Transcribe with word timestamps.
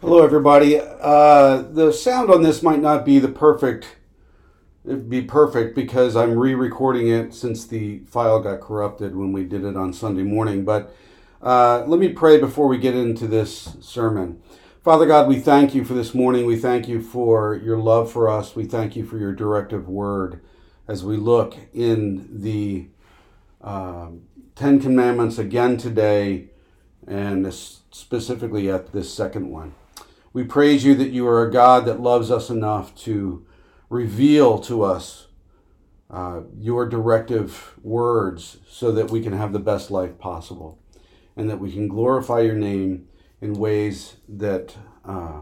Hello, 0.00 0.24
everybody. 0.24 0.80
Uh, 0.80 1.60
the 1.60 1.92
sound 1.92 2.30
on 2.30 2.42
this 2.42 2.62
might 2.62 2.80
not 2.80 3.04
be 3.04 3.18
the 3.18 3.28
perfect, 3.28 3.96
it'd 4.82 5.10
be 5.10 5.20
perfect 5.20 5.74
because 5.74 6.16
I'm 6.16 6.38
re-recording 6.38 7.08
it 7.08 7.34
since 7.34 7.66
the 7.66 7.98
file 8.06 8.40
got 8.40 8.62
corrupted 8.62 9.14
when 9.14 9.30
we 9.30 9.44
did 9.44 9.62
it 9.62 9.76
on 9.76 9.92
Sunday 9.92 10.22
morning. 10.22 10.64
But 10.64 10.96
uh, 11.42 11.84
let 11.86 12.00
me 12.00 12.08
pray 12.08 12.40
before 12.40 12.66
we 12.66 12.78
get 12.78 12.96
into 12.96 13.26
this 13.26 13.76
sermon. 13.82 14.42
Father 14.82 15.04
God, 15.04 15.28
we 15.28 15.38
thank 15.38 15.74
you 15.74 15.84
for 15.84 15.92
this 15.92 16.14
morning. 16.14 16.46
We 16.46 16.56
thank 16.56 16.88
you 16.88 17.02
for 17.02 17.54
your 17.54 17.76
love 17.76 18.10
for 18.10 18.26
us. 18.26 18.56
We 18.56 18.64
thank 18.64 18.96
you 18.96 19.04
for 19.04 19.18
your 19.18 19.34
directive 19.34 19.86
word 19.86 20.40
as 20.88 21.04
we 21.04 21.18
look 21.18 21.58
in 21.74 22.40
the 22.40 22.88
uh, 23.60 24.12
Ten 24.54 24.80
Commandments 24.80 25.36
again 25.36 25.76
today, 25.76 26.48
and 27.06 27.52
specifically 27.52 28.70
at 28.70 28.92
this 28.92 29.12
second 29.12 29.50
one. 29.50 29.74
We 30.32 30.44
praise 30.44 30.84
you 30.84 30.94
that 30.94 31.10
you 31.10 31.26
are 31.26 31.44
a 31.44 31.50
God 31.50 31.86
that 31.86 32.00
loves 32.00 32.30
us 32.30 32.50
enough 32.50 32.94
to 32.98 33.44
reveal 33.88 34.58
to 34.60 34.82
us 34.84 35.26
uh, 36.08 36.42
your 36.56 36.88
directive 36.88 37.74
words 37.82 38.58
so 38.68 38.92
that 38.92 39.10
we 39.10 39.20
can 39.22 39.32
have 39.32 39.52
the 39.52 39.58
best 39.58 39.90
life 39.90 40.18
possible 40.18 40.78
and 41.36 41.50
that 41.50 41.58
we 41.58 41.72
can 41.72 41.88
glorify 41.88 42.40
your 42.40 42.54
name 42.54 43.08
in 43.40 43.54
ways 43.54 44.16
that 44.28 44.76
uh, 45.04 45.40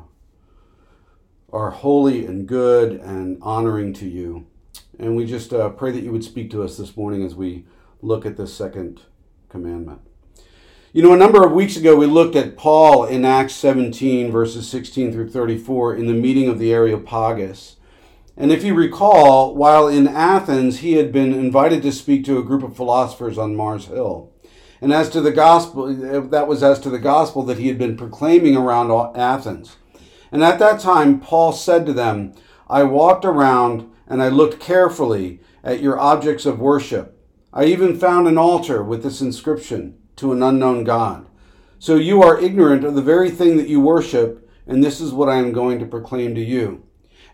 are 1.52 1.70
holy 1.70 2.24
and 2.24 2.46
good 2.46 2.92
and 2.92 3.38
honoring 3.42 3.92
to 3.92 4.08
you. 4.08 4.46
And 4.98 5.16
we 5.16 5.26
just 5.26 5.52
uh, 5.52 5.68
pray 5.70 5.92
that 5.92 6.02
you 6.02 6.12
would 6.12 6.24
speak 6.24 6.50
to 6.52 6.62
us 6.62 6.76
this 6.76 6.96
morning 6.96 7.24
as 7.24 7.34
we 7.34 7.66
look 8.00 8.24
at 8.24 8.36
the 8.36 8.46
second 8.46 9.02
commandment. 9.48 10.00
You 10.90 11.02
know, 11.02 11.12
a 11.12 11.18
number 11.18 11.44
of 11.44 11.52
weeks 11.52 11.76
ago, 11.76 11.94
we 11.96 12.06
looked 12.06 12.34
at 12.34 12.56
Paul 12.56 13.04
in 13.04 13.22
Acts 13.26 13.52
17, 13.56 14.32
verses 14.32 14.66
16 14.70 15.12
through 15.12 15.28
34, 15.28 15.94
in 15.94 16.06
the 16.06 16.14
meeting 16.14 16.48
of 16.48 16.58
the 16.58 16.72
Areopagus. 16.72 17.76
And 18.38 18.50
if 18.50 18.64
you 18.64 18.72
recall, 18.72 19.54
while 19.54 19.86
in 19.86 20.08
Athens, 20.08 20.78
he 20.78 20.94
had 20.94 21.12
been 21.12 21.34
invited 21.34 21.82
to 21.82 21.92
speak 21.92 22.24
to 22.24 22.38
a 22.38 22.42
group 22.42 22.62
of 22.62 22.74
philosophers 22.74 23.36
on 23.36 23.54
Mars 23.54 23.88
Hill. 23.88 24.32
And 24.80 24.90
as 24.90 25.10
to 25.10 25.20
the 25.20 25.30
gospel, 25.30 25.94
that 25.94 26.48
was 26.48 26.62
as 26.62 26.80
to 26.80 26.88
the 26.88 26.98
gospel 26.98 27.42
that 27.42 27.58
he 27.58 27.68
had 27.68 27.76
been 27.76 27.98
proclaiming 27.98 28.56
around 28.56 28.90
Athens. 29.14 29.76
And 30.32 30.42
at 30.42 30.58
that 30.58 30.80
time, 30.80 31.20
Paul 31.20 31.52
said 31.52 31.84
to 31.84 31.92
them, 31.92 32.32
I 32.66 32.84
walked 32.84 33.26
around 33.26 33.92
and 34.06 34.22
I 34.22 34.30
looked 34.30 34.58
carefully 34.58 35.40
at 35.62 35.82
your 35.82 35.98
objects 35.98 36.46
of 36.46 36.60
worship. 36.60 37.22
I 37.52 37.66
even 37.66 37.98
found 37.98 38.26
an 38.26 38.38
altar 38.38 38.82
with 38.82 39.02
this 39.02 39.20
inscription 39.20 39.98
to 40.18 40.32
an 40.32 40.42
unknown 40.42 40.84
God. 40.84 41.26
So 41.78 41.96
you 41.96 42.22
are 42.22 42.40
ignorant 42.40 42.84
of 42.84 42.94
the 42.94 43.02
very 43.02 43.30
thing 43.30 43.56
that 43.56 43.68
you 43.68 43.80
worship, 43.80 44.48
and 44.66 44.82
this 44.82 45.00
is 45.00 45.12
what 45.12 45.28
I 45.28 45.36
am 45.36 45.52
going 45.52 45.78
to 45.78 45.86
proclaim 45.86 46.34
to 46.34 46.44
you. 46.44 46.84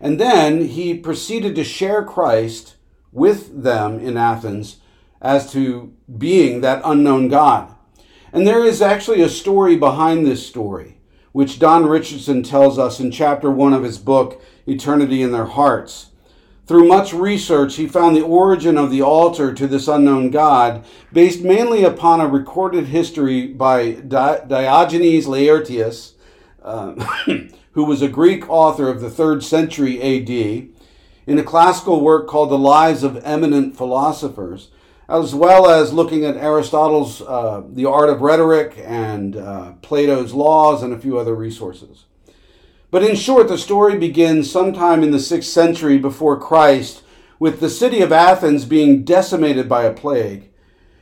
And 0.00 0.20
then 0.20 0.68
he 0.68 0.98
proceeded 0.98 1.54
to 1.54 1.64
share 1.64 2.04
Christ 2.04 2.76
with 3.10 3.62
them 3.62 3.98
in 3.98 4.16
Athens 4.16 4.78
as 5.22 5.50
to 5.52 5.94
being 6.18 6.60
that 6.60 6.82
unknown 6.84 7.28
God. 7.28 7.74
And 8.32 8.46
there 8.46 8.64
is 8.64 8.82
actually 8.82 9.22
a 9.22 9.28
story 9.28 9.76
behind 9.76 10.26
this 10.26 10.46
story, 10.46 10.98
which 11.32 11.58
Don 11.58 11.86
Richardson 11.86 12.42
tells 12.42 12.78
us 12.78 13.00
in 13.00 13.10
chapter 13.10 13.50
one 13.50 13.72
of 13.72 13.84
his 13.84 13.96
book, 13.96 14.42
Eternity 14.66 15.22
in 15.22 15.32
Their 15.32 15.46
Hearts. 15.46 16.10
Through 16.66 16.88
much 16.88 17.12
research, 17.12 17.76
he 17.76 17.86
found 17.86 18.16
the 18.16 18.22
origin 18.22 18.78
of 18.78 18.90
the 18.90 19.02
altar 19.02 19.52
to 19.52 19.66
this 19.66 19.86
unknown 19.86 20.30
god 20.30 20.84
based 21.12 21.42
mainly 21.42 21.84
upon 21.84 22.20
a 22.20 22.26
recorded 22.26 22.86
history 22.86 23.46
by 23.46 23.92
Diogenes 23.92 25.26
Laertius, 25.26 26.14
uh, 26.62 26.92
who 27.72 27.84
was 27.84 28.00
a 28.00 28.08
Greek 28.08 28.48
author 28.48 28.88
of 28.88 29.02
the 29.02 29.10
third 29.10 29.44
century 29.44 30.00
AD, 30.00 30.70
in 31.26 31.38
a 31.38 31.42
classical 31.42 32.00
work 32.00 32.26
called 32.26 32.50
The 32.50 32.58
Lives 32.58 33.02
of 33.02 33.22
Eminent 33.24 33.76
Philosophers, 33.76 34.70
as 35.06 35.34
well 35.34 35.68
as 35.68 35.92
looking 35.92 36.24
at 36.24 36.38
Aristotle's 36.38 37.20
uh, 37.20 37.62
The 37.68 37.84
Art 37.84 38.08
of 38.08 38.22
Rhetoric 38.22 38.80
and 38.82 39.36
uh, 39.36 39.72
Plato's 39.82 40.32
Laws 40.32 40.82
and 40.82 40.94
a 40.94 40.98
few 40.98 41.18
other 41.18 41.34
resources. 41.34 42.04
But 42.94 43.02
in 43.02 43.16
short, 43.16 43.48
the 43.48 43.58
story 43.58 43.98
begins 43.98 44.48
sometime 44.48 45.02
in 45.02 45.10
the 45.10 45.18
6th 45.18 45.46
century 45.46 45.98
before 45.98 46.38
Christ, 46.38 47.02
with 47.40 47.58
the 47.58 47.68
city 47.68 48.02
of 48.02 48.12
Athens 48.12 48.64
being 48.64 49.02
decimated 49.02 49.68
by 49.68 49.82
a 49.82 49.92
plague. 49.92 50.48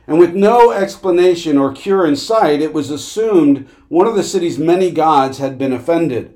And 0.07 0.17
with 0.17 0.33
no 0.33 0.71
explanation 0.71 1.55
or 1.55 1.71
cure 1.71 2.03
in 2.03 2.15
sight, 2.15 2.63
it 2.63 2.73
was 2.73 2.89
assumed 2.89 3.69
one 3.89 4.07
of 4.07 4.15
the 4.15 4.23
city's 4.23 4.57
many 4.57 4.89
gods 4.89 5.37
had 5.37 5.59
been 5.59 5.71
offended. 5.71 6.35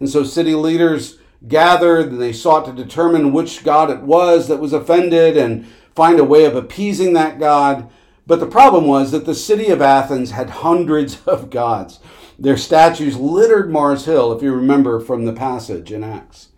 And 0.00 0.08
so 0.08 0.24
city 0.24 0.54
leaders 0.54 1.18
gathered 1.46 2.12
and 2.12 2.18
they 2.18 2.32
sought 2.32 2.64
to 2.64 2.72
determine 2.72 3.34
which 3.34 3.62
god 3.62 3.90
it 3.90 4.00
was 4.00 4.48
that 4.48 4.58
was 4.58 4.72
offended 4.72 5.36
and 5.36 5.66
find 5.94 6.18
a 6.18 6.24
way 6.24 6.46
of 6.46 6.56
appeasing 6.56 7.12
that 7.12 7.38
god. 7.38 7.90
But 8.26 8.40
the 8.40 8.46
problem 8.46 8.86
was 8.86 9.10
that 9.10 9.26
the 9.26 9.34
city 9.34 9.66
of 9.66 9.82
Athens 9.82 10.30
had 10.30 10.48
hundreds 10.48 11.22
of 11.26 11.50
gods. 11.50 12.00
Their 12.38 12.56
statues 12.56 13.16
littered 13.16 13.70
Mars 13.70 14.06
Hill, 14.06 14.32
if 14.32 14.42
you 14.42 14.52
remember 14.52 15.00
from 15.00 15.24
the 15.24 15.32
passage 15.32 15.92
in 15.92 16.02
Acts. 16.02 16.48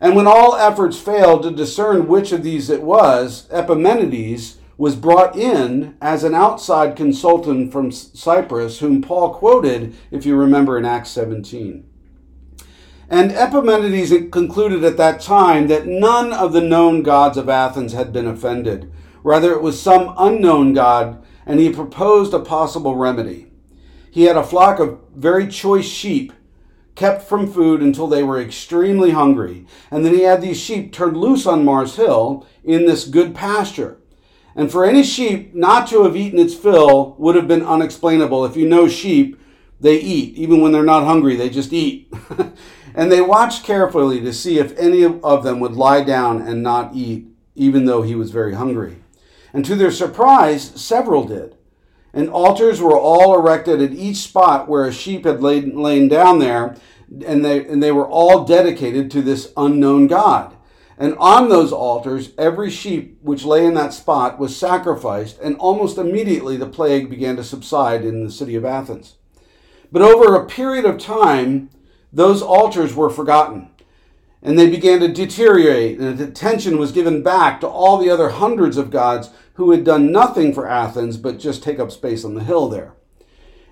And 0.00 0.16
when 0.16 0.26
all 0.26 0.56
efforts 0.56 0.98
failed 0.98 1.42
to 1.42 1.50
discern 1.50 2.08
which 2.08 2.32
of 2.32 2.42
these 2.42 2.70
it 2.70 2.82
was, 2.82 3.46
Epimenides 3.50 4.56
was 4.78 4.96
brought 4.96 5.36
in 5.36 5.94
as 6.00 6.24
an 6.24 6.34
outside 6.34 6.96
consultant 6.96 7.70
from 7.70 7.92
Cyprus, 7.92 8.78
whom 8.78 9.02
Paul 9.02 9.34
quoted, 9.34 9.94
if 10.10 10.24
you 10.24 10.34
remember, 10.36 10.78
in 10.78 10.86
Acts 10.86 11.10
17. 11.10 11.84
And 13.10 13.32
Epimenides 13.32 14.30
concluded 14.30 14.82
at 14.84 14.96
that 14.96 15.20
time 15.20 15.66
that 15.66 15.86
none 15.86 16.32
of 16.32 16.54
the 16.54 16.62
known 16.62 17.02
gods 17.02 17.36
of 17.36 17.50
Athens 17.50 17.92
had 17.92 18.10
been 18.12 18.26
offended. 18.26 18.90
Rather, 19.22 19.52
it 19.52 19.60
was 19.60 19.80
some 19.80 20.14
unknown 20.16 20.72
god, 20.72 21.22
and 21.44 21.60
he 21.60 21.70
proposed 21.70 22.32
a 22.32 22.38
possible 22.38 22.96
remedy. 22.96 23.49
He 24.10 24.24
had 24.24 24.36
a 24.36 24.42
flock 24.42 24.78
of 24.78 24.98
very 25.14 25.46
choice 25.46 25.86
sheep 25.86 26.32
kept 26.94 27.22
from 27.22 27.50
food 27.50 27.80
until 27.80 28.06
they 28.06 28.22
were 28.22 28.40
extremely 28.40 29.12
hungry. 29.12 29.66
And 29.90 30.04
then 30.04 30.14
he 30.14 30.22
had 30.22 30.42
these 30.42 30.60
sheep 30.60 30.92
turned 30.92 31.16
loose 31.16 31.46
on 31.46 31.64
Mars 31.64 31.96
Hill 31.96 32.46
in 32.64 32.84
this 32.84 33.06
good 33.06 33.34
pasture. 33.34 33.98
And 34.54 34.70
for 34.70 34.84
any 34.84 35.02
sheep 35.02 35.54
not 35.54 35.86
to 35.88 36.04
have 36.04 36.16
eaten 36.16 36.38
its 36.38 36.54
fill 36.54 37.14
would 37.18 37.36
have 37.36 37.48
been 37.48 37.64
unexplainable. 37.64 38.44
If 38.44 38.56
you 38.56 38.68
know 38.68 38.88
sheep, 38.88 39.40
they 39.80 39.98
eat. 39.98 40.36
Even 40.36 40.60
when 40.60 40.72
they're 40.72 40.82
not 40.82 41.04
hungry, 41.04 41.36
they 41.36 41.48
just 41.48 41.72
eat. 41.72 42.12
and 42.94 43.10
they 43.10 43.22
watched 43.22 43.64
carefully 43.64 44.20
to 44.20 44.32
see 44.32 44.58
if 44.58 44.76
any 44.76 45.04
of 45.04 45.42
them 45.42 45.60
would 45.60 45.72
lie 45.72 46.02
down 46.02 46.42
and 46.42 46.62
not 46.62 46.94
eat, 46.94 47.26
even 47.54 47.86
though 47.86 48.02
he 48.02 48.14
was 48.14 48.30
very 48.30 48.54
hungry. 48.54 48.96
And 49.54 49.64
to 49.64 49.74
their 49.74 49.90
surprise, 49.90 50.72
several 50.80 51.24
did. 51.24 51.56
And 52.12 52.28
altars 52.28 52.80
were 52.80 52.98
all 52.98 53.34
erected 53.36 53.80
at 53.80 53.92
each 53.92 54.16
spot 54.16 54.68
where 54.68 54.84
a 54.84 54.92
sheep 54.92 55.24
had 55.24 55.42
laid, 55.42 55.74
lain 55.74 56.08
down 56.08 56.38
there, 56.38 56.76
and 57.24 57.44
they, 57.44 57.66
and 57.66 57.82
they 57.82 57.92
were 57.92 58.08
all 58.08 58.44
dedicated 58.44 59.10
to 59.10 59.22
this 59.22 59.52
unknown 59.56 60.06
God. 60.06 60.56
And 60.98 61.16
on 61.16 61.48
those 61.48 61.72
altars, 61.72 62.32
every 62.36 62.68
sheep 62.68 63.18
which 63.22 63.44
lay 63.44 63.64
in 63.64 63.72
that 63.74 63.94
spot 63.94 64.38
was 64.38 64.54
sacrificed, 64.54 65.38
and 65.40 65.56
almost 65.56 65.96
immediately 65.96 66.58
the 66.58 66.66
plague 66.66 67.08
began 67.08 67.36
to 67.36 67.44
subside 67.44 68.04
in 68.04 68.22
the 68.22 68.30
city 68.30 68.54
of 68.54 68.66
Athens. 68.66 69.14
But 69.90 70.02
over 70.02 70.34
a 70.34 70.46
period 70.46 70.84
of 70.84 70.98
time, 70.98 71.70
those 72.12 72.42
altars 72.42 72.94
were 72.94 73.08
forgotten, 73.08 73.69
and 74.42 74.58
they 74.58 74.70
began 74.70 75.00
to 75.00 75.08
deteriorate, 75.08 75.98
and 75.98 76.20
attention 76.20 76.78
was 76.78 76.92
given 76.92 77.22
back 77.22 77.60
to 77.60 77.68
all 77.68 77.98
the 77.98 78.10
other 78.10 78.30
hundreds 78.30 78.76
of 78.76 78.90
gods 78.90 79.30
who 79.54 79.70
had 79.70 79.84
done 79.84 80.10
nothing 80.10 80.54
for 80.54 80.68
Athens 80.68 81.16
but 81.16 81.38
just 81.38 81.62
take 81.62 81.78
up 81.78 81.92
space 81.92 82.24
on 82.24 82.34
the 82.34 82.44
hill 82.44 82.68
there. 82.68 82.94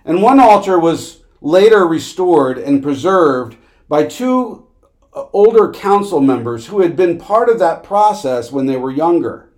And 0.05 0.23
one 0.23 0.41
altar 0.41 0.79
was 0.79 1.23
later 1.41 1.87
restored 1.87 2.59
and 2.59 2.83
preserved 2.83 3.57
by 3.89 4.05
two 4.05 4.67
uh, 5.15 5.25
older 5.33 5.73
council 5.73 6.21
members 6.21 6.67
who 6.67 6.81
had 6.81 6.97
been 6.97 7.19
part 7.19 7.49
of 7.49 7.59
that 7.59 7.83
process 7.83 8.53
when 8.53 8.67
they 8.67 8.77
were 8.77 8.91
younger. 8.91 9.51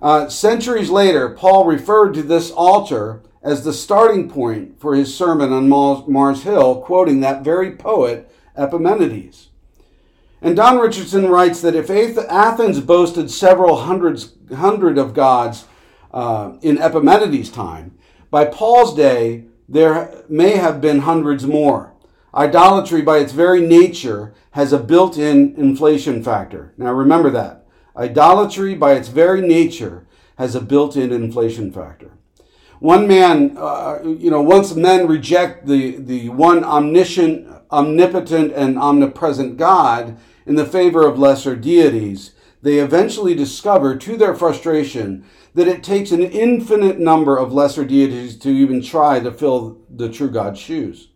Uh, 0.00 0.28
centuries 0.28 0.90
later, 0.90 1.30
Paul 1.30 1.66
referred 1.66 2.14
to 2.14 2.22
this 2.22 2.50
altar 2.50 3.22
as 3.42 3.64
the 3.64 3.72
starting 3.72 4.30
point 4.30 4.80
for 4.80 4.94
his 4.94 5.14
sermon 5.14 5.52
on 5.52 5.68
Mars 5.68 6.42
Hill, 6.42 6.80
quoting 6.80 7.20
that 7.20 7.44
very 7.44 7.76
poet, 7.76 8.30
Epimenides. 8.56 9.48
And 10.42 10.56
Don 10.56 10.78
Richardson 10.78 11.28
writes 11.28 11.60
that 11.62 11.76
if 11.76 11.88
Athens 11.88 12.80
boasted 12.80 13.30
several 13.30 13.76
hundreds, 13.76 14.34
hundred 14.52 14.98
of 14.98 15.14
gods 15.14 15.66
uh, 16.12 16.56
in 16.62 16.78
Epimenides' 16.78 17.48
time, 17.48 17.96
by 18.28 18.46
Paul's 18.46 18.94
day, 18.96 19.44
there 19.68 20.24
may 20.28 20.56
have 20.56 20.80
been 20.80 21.00
hundreds 21.00 21.46
more. 21.46 21.94
Idolatry, 22.34 23.02
by 23.02 23.18
its 23.18 23.32
very 23.32 23.64
nature, 23.64 24.34
has 24.50 24.72
a 24.72 24.78
built 24.78 25.16
in 25.16 25.54
inflation 25.54 26.24
factor. 26.24 26.74
Now 26.76 26.92
remember 26.92 27.30
that. 27.30 27.64
Idolatry, 27.96 28.74
by 28.74 28.94
its 28.94 29.08
very 29.08 29.42
nature, 29.42 30.06
has 30.38 30.56
a 30.56 30.60
built 30.60 30.96
in 30.96 31.12
inflation 31.12 31.70
factor. 31.70 32.10
One 32.80 33.06
man, 33.06 33.56
uh, 33.56 34.00
you 34.02 34.30
know, 34.30 34.42
once 34.42 34.74
men 34.74 35.06
reject 35.06 35.66
the, 35.66 35.98
the 35.98 36.30
one 36.30 36.64
omniscient, 36.64 37.46
omnipotent 37.70 38.52
and 38.54 38.76
omnipresent 38.76 39.56
God 39.56 40.18
in 40.46 40.54
the 40.54 40.66
favor 40.66 41.06
of 41.06 41.18
lesser 41.18 41.56
deities, 41.56 42.32
they 42.62 42.78
eventually 42.78 43.34
discover, 43.34 43.96
to 43.96 44.16
their 44.16 44.34
frustration, 44.34 45.24
that 45.54 45.68
it 45.68 45.82
takes 45.82 46.12
an 46.12 46.22
infinite 46.22 46.98
number 46.98 47.36
of 47.36 47.52
lesser 47.52 47.84
deities 47.84 48.36
to 48.38 48.48
even 48.48 48.82
try 48.82 49.20
to 49.20 49.32
fill 49.32 49.78
the 49.90 50.08
true 50.08 50.30
God's 50.30 50.60
shoes. 50.60 51.08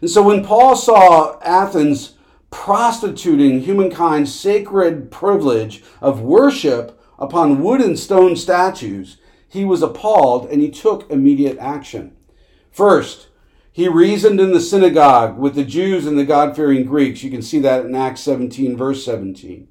And 0.00 0.10
so 0.10 0.22
when 0.22 0.44
Paul 0.44 0.76
saw 0.76 1.38
Athens 1.40 2.14
prostituting 2.50 3.62
humankind's 3.62 4.34
sacred 4.34 5.10
privilege 5.10 5.82
of 6.00 6.20
worship 6.20 7.00
upon 7.18 7.62
wood 7.62 7.80
and 7.80 7.98
stone 7.98 8.36
statues, 8.36 9.18
he 9.48 9.64
was 9.64 9.82
appalled 9.82 10.48
and 10.50 10.60
he 10.60 10.70
took 10.70 11.10
immediate 11.10 11.58
action. 11.58 12.16
First, 12.70 13.28
he 13.78 13.86
reasoned 13.86 14.40
in 14.40 14.50
the 14.50 14.60
synagogue 14.60 15.38
with 15.38 15.54
the 15.54 15.62
Jews 15.62 16.04
and 16.04 16.18
the 16.18 16.24
God 16.24 16.56
fearing 16.56 16.84
Greeks. 16.84 17.22
You 17.22 17.30
can 17.30 17.42
see 17.42 17.60
that 17.60 17.84
in 17.84 17.94
Acts 17.94 18.22
17, 18.22 18.76
verse 18.76 19.04
17. 19.04 19.68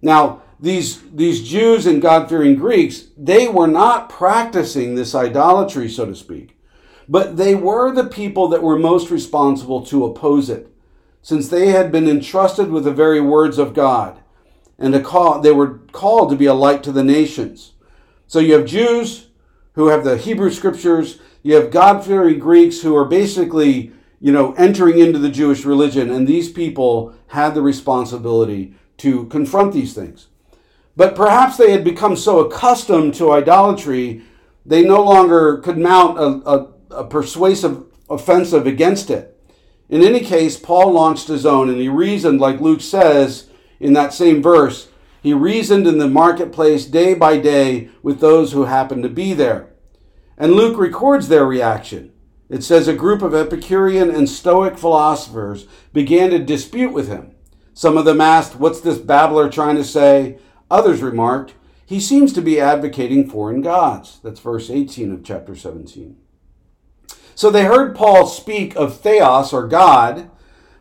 Now, 0.00 0.42
these, 0.60 1.02
these 1.10 1.42
Jews 1.42 1.84
and 1.84 2.00
God 2.00 2.28
fearing 2.28 2.54
Greeks, 2.54 3.06
they 3.16 3.48
were 3.48 3.66
not 3.66 4.08
practicing 4.08 4.94
this 4.94 5.12
idolatry, 5.12 5.88
so 5.88 6.06
to 6.06 6.14
speak, 6.14 6.56
but 7.08 7.36
they 7.36 7.56
were 7.56 7.92
the 7.92 8.04
people 8.04 8.46
that 8.46 8.62
were 8.62 8.78
most 8.78 9.10
responsible 9.10 9.84
to 9.86 10.04
oppose 10.04 10.48
it, 10.48 10.72
since 11.20 11.48
they 11.48 11.70
had 11.70 11.90
been 11.90 12.08
entrusted 12.08 12.70
with 12.70 12.84
the 12.84 12.92
very 12.92 13.20
words 13.20 13.58
of 13.58 13.74
God, 13.74 14.20
and 14.78 15.04
call, 15.04 15.40
they 15.40 15.50
were 15.50 15.78
called 15.90 16.30
to 16.30 16.36
be 16.36 16.46
a 16.46 16.54
light 16.54 16.84
to 16.84 16.92
the 16.92 17.02
nations. 17.02 17.72
So 18.28 18.38
you 18.38 18.52
have 18.52 18.66
Jews 18.66 19.30
who 19.72 19.88
have 19.88 20.04
the 20.04 20.16
Hebrew 20.16 20.52
scriptures, 20.52 21.18
you 21.42 21.54
have 21.56 21.70
God 21.70 22.04
fearing 22.04 22.38
Greeks 22.38 22.82
who 22.82 22.96
are 22.96 23.04
basically, 23.04 23.92
you 24.20 24.32
know, 24.32 24.52
entering 24.54 24.98
into 24.98 25.18
the 25.18 25.30
Jewish 25.30 25.64
religion, 25.64 26.10
and 26.10 26.26
these 26.26 26.50
people 26.50 27.14
had 27.28 27.54
the 27.54 27.62
responsibility 27.62 28.74
to 28.98 29.26
confront 29.26 29.72
these 29.72 29.94
things. 29.94 30.28
But 30.96 31.16
perhaps 31.16 31.56
they 31.56 31.72
had 31.72 31.84
become 31.84 32.16
so 32.16 32.40
accustomed 32.40 33.14
to 33.14 33.32
idolatry, 33.32 34.22
they 34.64 34.82
no 34.82 35.02
longer 35.02 35.58
could 35.58 35.78
mount 35.78 36.18
a, 36.18 36.48
a, 36.48 36.68
a 36.90 37.04
persuasive 37.04 37.84
offensive 38.08 38.66
against 38.66 39.10
it. 39.10 39.28
In 39.88 40.02
any 40.02 40.20
case, 40.20 40.58
Paul 40.58 40.92
launched 40.92 41.28
his 41.28 41.44
own, 41.44 41.68
and 41.68 41.80
he 41.80 41.88
reasoned, 41.88 42.40
like 42.40 42.60
Luke 42.60 42.80
says 42.80 43.48
in 43.80 43.94
that 43.94 44.12
same 44.12 44.42
verse, 44.42 44.88
he 45.22 45.32
reasoned 45.32 45.86
in 45.86 45.98
the 45.98 46.08
marketplace 46.08 46.86
day 46.86 47.14
by 47.14 47.38
day 47.38 47.90
with 48.02 48.20
those 48.20 48.52
who 48.52 48.64
happened 48.64 49.02
to 49.02 49.08
be 49.08 49.32
there. 49.32 49.71
And 50.36 50.52
Luke 50.52 50.78
records 50.78 51.28
their 51.28 51.44
reaction. 51.44 52.12
It 52.48 52.62
says 52.62 52.86
a 52.86 52.94
group 52.94 53.22
of 53.22 53.34
Epicurean 53.34 54.10
and 54.10 54.28
Stoic 54.28 54.76
philosophers 54.76 55.66
began 55.92 56.30
to 56.30 56.38
dispute 56.38 56.92
with 56.92 57.08
him. 57.08 57.34
Some 57.74 57.96
of 57.96 58.04
them 58.04 58.20
asked, 58.20 58.56
What's 58.56 58.80
this 58.80 58.98
babbler 58.98 59.48
trying 59.48 59.76
to 59.76 59.84
say? 59.84 60.38
Others 60.70 61.02
remarked, 61.02 61.54
he 61.84 62.00
seems 62.00 62.32
to 62.32 62.42
be 62.42 62.60
advocating 62.60 63.28
foreign 63.28 63.60
gods. 63.60 64.18
That's 64.22 64.40
verse 64.40 64.70
18 64.70 65.12
of 65.12 65.24
chapter 65.24 65.54
17. 65.54 66.16
So 67.34 67.50
they 67.50 67.64
heard 67.64 67.96
Paul 67.96 68.26
speak 68.26 68.76
of 68.76 68.98
theos 68.98 69.52
or 69.52 69.66
God, 69.66 70.30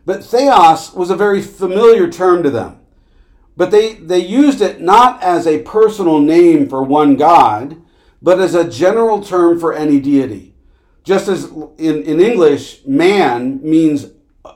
but 0.05 0.23
theos 0.23 0.93
was 0.93 1.09
a 1.09 1.15
very 1.15 1.41
familiar 1.41 2.09
term 2.09 2.43
to 2.43 2.49
them. 2.49 2.79
But 3.57 3.71
they, 3.71 3.93
they 3.95 4.19
used 4.19 4.61
it 4.61 4.81
not 4.81 5.21
as 5.21 5.45
a 5.45 5.63
personal 5.63 6.19
name 6.19 6.69
for 6.69 6.83
one 6.83 7.15
God, 7.15 7.80
but 8.21 8.39
as 8.39 8.55
a 8.55 8.69
general 8.69 9.21
term 9.21 9.59
for 9.59 9.73
any 9.73 9.99
deity. 9.99 10.55
Just 11.03 11.27
as 11.27 11.45
in, 11.77 12.03
in 12.03 12.19
English, 12.19 12.85
man 12.85 13.59
means 13.63 14.11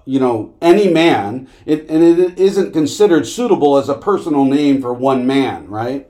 you 0.05 0.19
know, 0.19 0.55
any 0.61 0.91
man, 0.91 1.47
it, 1.65 1.89
and 1.89 2.03
it 2.03 2.39
isn't 2.39 2.73
considered 2.73 3.27
suitable 3.27 3.77
as 3.77 3.89
a 3.89 3.95
personal 3.95 4.45
name 4.45 4.81
for 4.81 4.93
one 4.93 5.25
man, 5.25 5.67
right? 5.67 6.07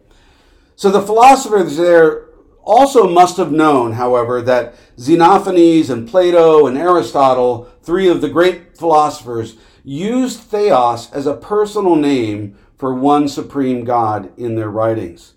So 0.76 0.92
the 0.92 1.02
philosophers 1.02 1.78
there 1.78 2.26
also 2.64 3.08
must 3.08 3.38
have 3.38 3.52
known, 3.52 3.94
however, 3.94 4.42
that 4.42 4.76
Xenophanes 4.98 5.90
and 5.90 6.08
Plato 6.08 6.68
and 6.68 6.78
Aristotle, 6.78 7.70
three 7.84 8.10
of 8.10 8.22
the 8.22 8.30
great 8.30 8.78
philosophers, 8.78 9.56
used 9.84 10.40
theos 10.40 11.12
as 11.12 11.28
a 11.28 11.38
personal 11.38 11.96
name 11.96 12.58
for 12.78 12.94
one 12.94 13.30
supreme 13.30 13.86
God 13.86 14.38
in 14.38 14.56
their 14.56 14.70
writings. 14.70 15.35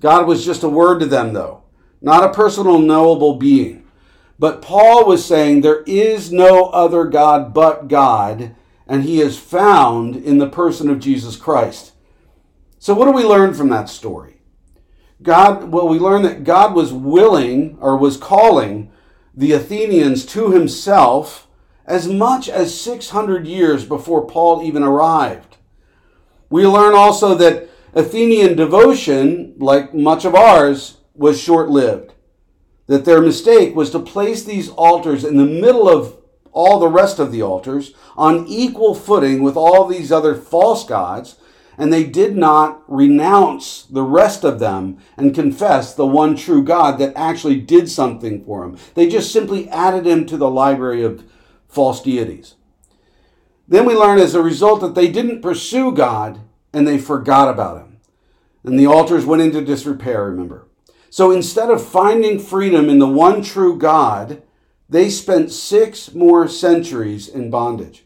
God 0.00 0.26
was 0.26 0.44
just 0.44 0.62
a 0.62 0.68
word 0.68 1.00
to 1.00 1.06
them, 1.06 1.32
though, 1.32 1.64
not 2.00 2.24
a 2.24 2.32
personal 2.32 2.78
knowable 2.78 3.34
being. 3.36 3.84
But 4.38 4.62
Paul 4.62 5.06
was 5.06 5.24
saying 5.24 5.60
there 5.60 5.82
is 5.86 6.32
no 6.32 6.66
other 6.66 7.04
God 7.04 7.52
but 7.52 7.88
God, 7.88 8.54
and 8.86 9.02
he 9.02 9.20
is 9.20 9.38
found 9.38 10.14
in 10.16 10.38
the 10.38 10.48
person 10.48 10.88
of 10.88 11.00
Jesus 11.00 11.36
Christ. 11.36 11.92
So, 12.78 12.94
what 12.94 13.06
do 13.06 13.12
we 13.12 13.24
learn 13.24 13.54
from 13.54 13.68
that 13.70 13.88
story? 13.88 14.36
God, 15.20 15.72
well, 15.72 15.88
we 15.88 15.98
learn 15.98 16.22
that 16.22 16.44
God 16.44 16.74
was 16.74 16.92
willing 16.92 17.76
or 17.80 17.96
was 17.96 18.16
calling 18.16 18.92
the 19.34 19.52
Athenians 19.52 20.24
to 20.26 20.52
himself 20.52 21.48
as 21.84 22.06
much 22.06 22.48
as 22.48 22.78
600 22.80 23.46
years 23.46 23.84
before 23.84 24.26
Paul 24.26 24.62
even 24.62 24.84
arrived. 24.84 25.56
We 26.50 26.66
learn 26.66 26.94
also 26.94 27.34
that 27.34 27.67
Athenian 27.98 28.56
devotion, 28.56 29.54
like 29.58 29.92
much 29.92 30.24
of 30.24 30.34
ours, 30.34 30.98
was 31.14 31.40
short 31.40 31.68
lived 31.68 32.12
that 32.86 33.04
their 33.04 33.20
mistake 33.20 33.76
was 33.76 33.90
to 33.90 33.98
place 33.98 34.42
these 34.42 34.70
altars 34.70 35.22
in 35.24 35.36
the 35.36 35.44
middle 35.44 35.88
of 35.88 36.16
all 36.52 36.78
the 36.78 36.88
rest 36.88 37.18
of 37.18 37.30
the 37.30 37.42
altars 37.42 37.92
on 38.16 38.46
equal 38.48 38.94
footing 38.94 39.42
with 39.42 39.56
all 39.56 39.86
these 39.86 40.10
other 40.10 40.34
false 40.34 40.84
gods, 40.84 41.36
and 41.76 41.92
they 41.92 42.02
did 42.02 42.36
not 42.36 42.82
renounce 42.88 43.82
the 43.82 44.02
rest 44.02 44.42
of 44.42 44.58
them 44.58 44.98
and 45.16 45.34
confess 45.34 45.94
the 45.94 46.06
one 46.06 46.34
true 46.34 46.62
God 46.64 46.98
that 46.98 47.12
actually 47.14 47.60
did 47.60 47.90
something 47.90 48.44
for 48.44 48.62
them. 48.62 48.78
They 48.94 49.08
just 49.08 49.32
simply 49.32 49.68
added 49.68 50.06
him 50.06 50.24
to 50.26 50.36
the 50.36 50.50
library 50.50 51.04
of 51.04 51.24
false 51.68 52.02
deities. 52.02 52.54
Then 53.68 53.84
we 53.84 53.94
learn 53.94 54.18
as 54.18 54.34
a 54.34 54.42
result 54.42 54.80
that 54.80 54.94
they 54.94 55.08
didn't 55.08 55.42
pursue 55.42 55.92
God 55.92 56.40
and 56.72 56.88
they 56.88 56.98
forgot 56.98 57.48
about 57.48 57.82
him. 57.82 57.87
And 58.64 58.78
the 58.78 58.86
altars 58.86 59.24
went 59.24 59.42
into 59.42 59.64
disrepair, 59.64 60.24
remember. 60.24 60.66
So 61.10 61.30
instead 61.30 61.70
of 61.70 61.86
finding 61.86 62.38
freedom 62.38 62.88
in 62.88 62.98
the 62.98 63.08
one 63.08 63.42
true 63.42 63.78
God, 63.78 64.42
they 64.88 65.08
spent 65.10 65.52
six 65.52 66.14
more 66.14 66.48
centuries 66.48 67.28
in 67.28 67.50
bondage. 67.50 68.04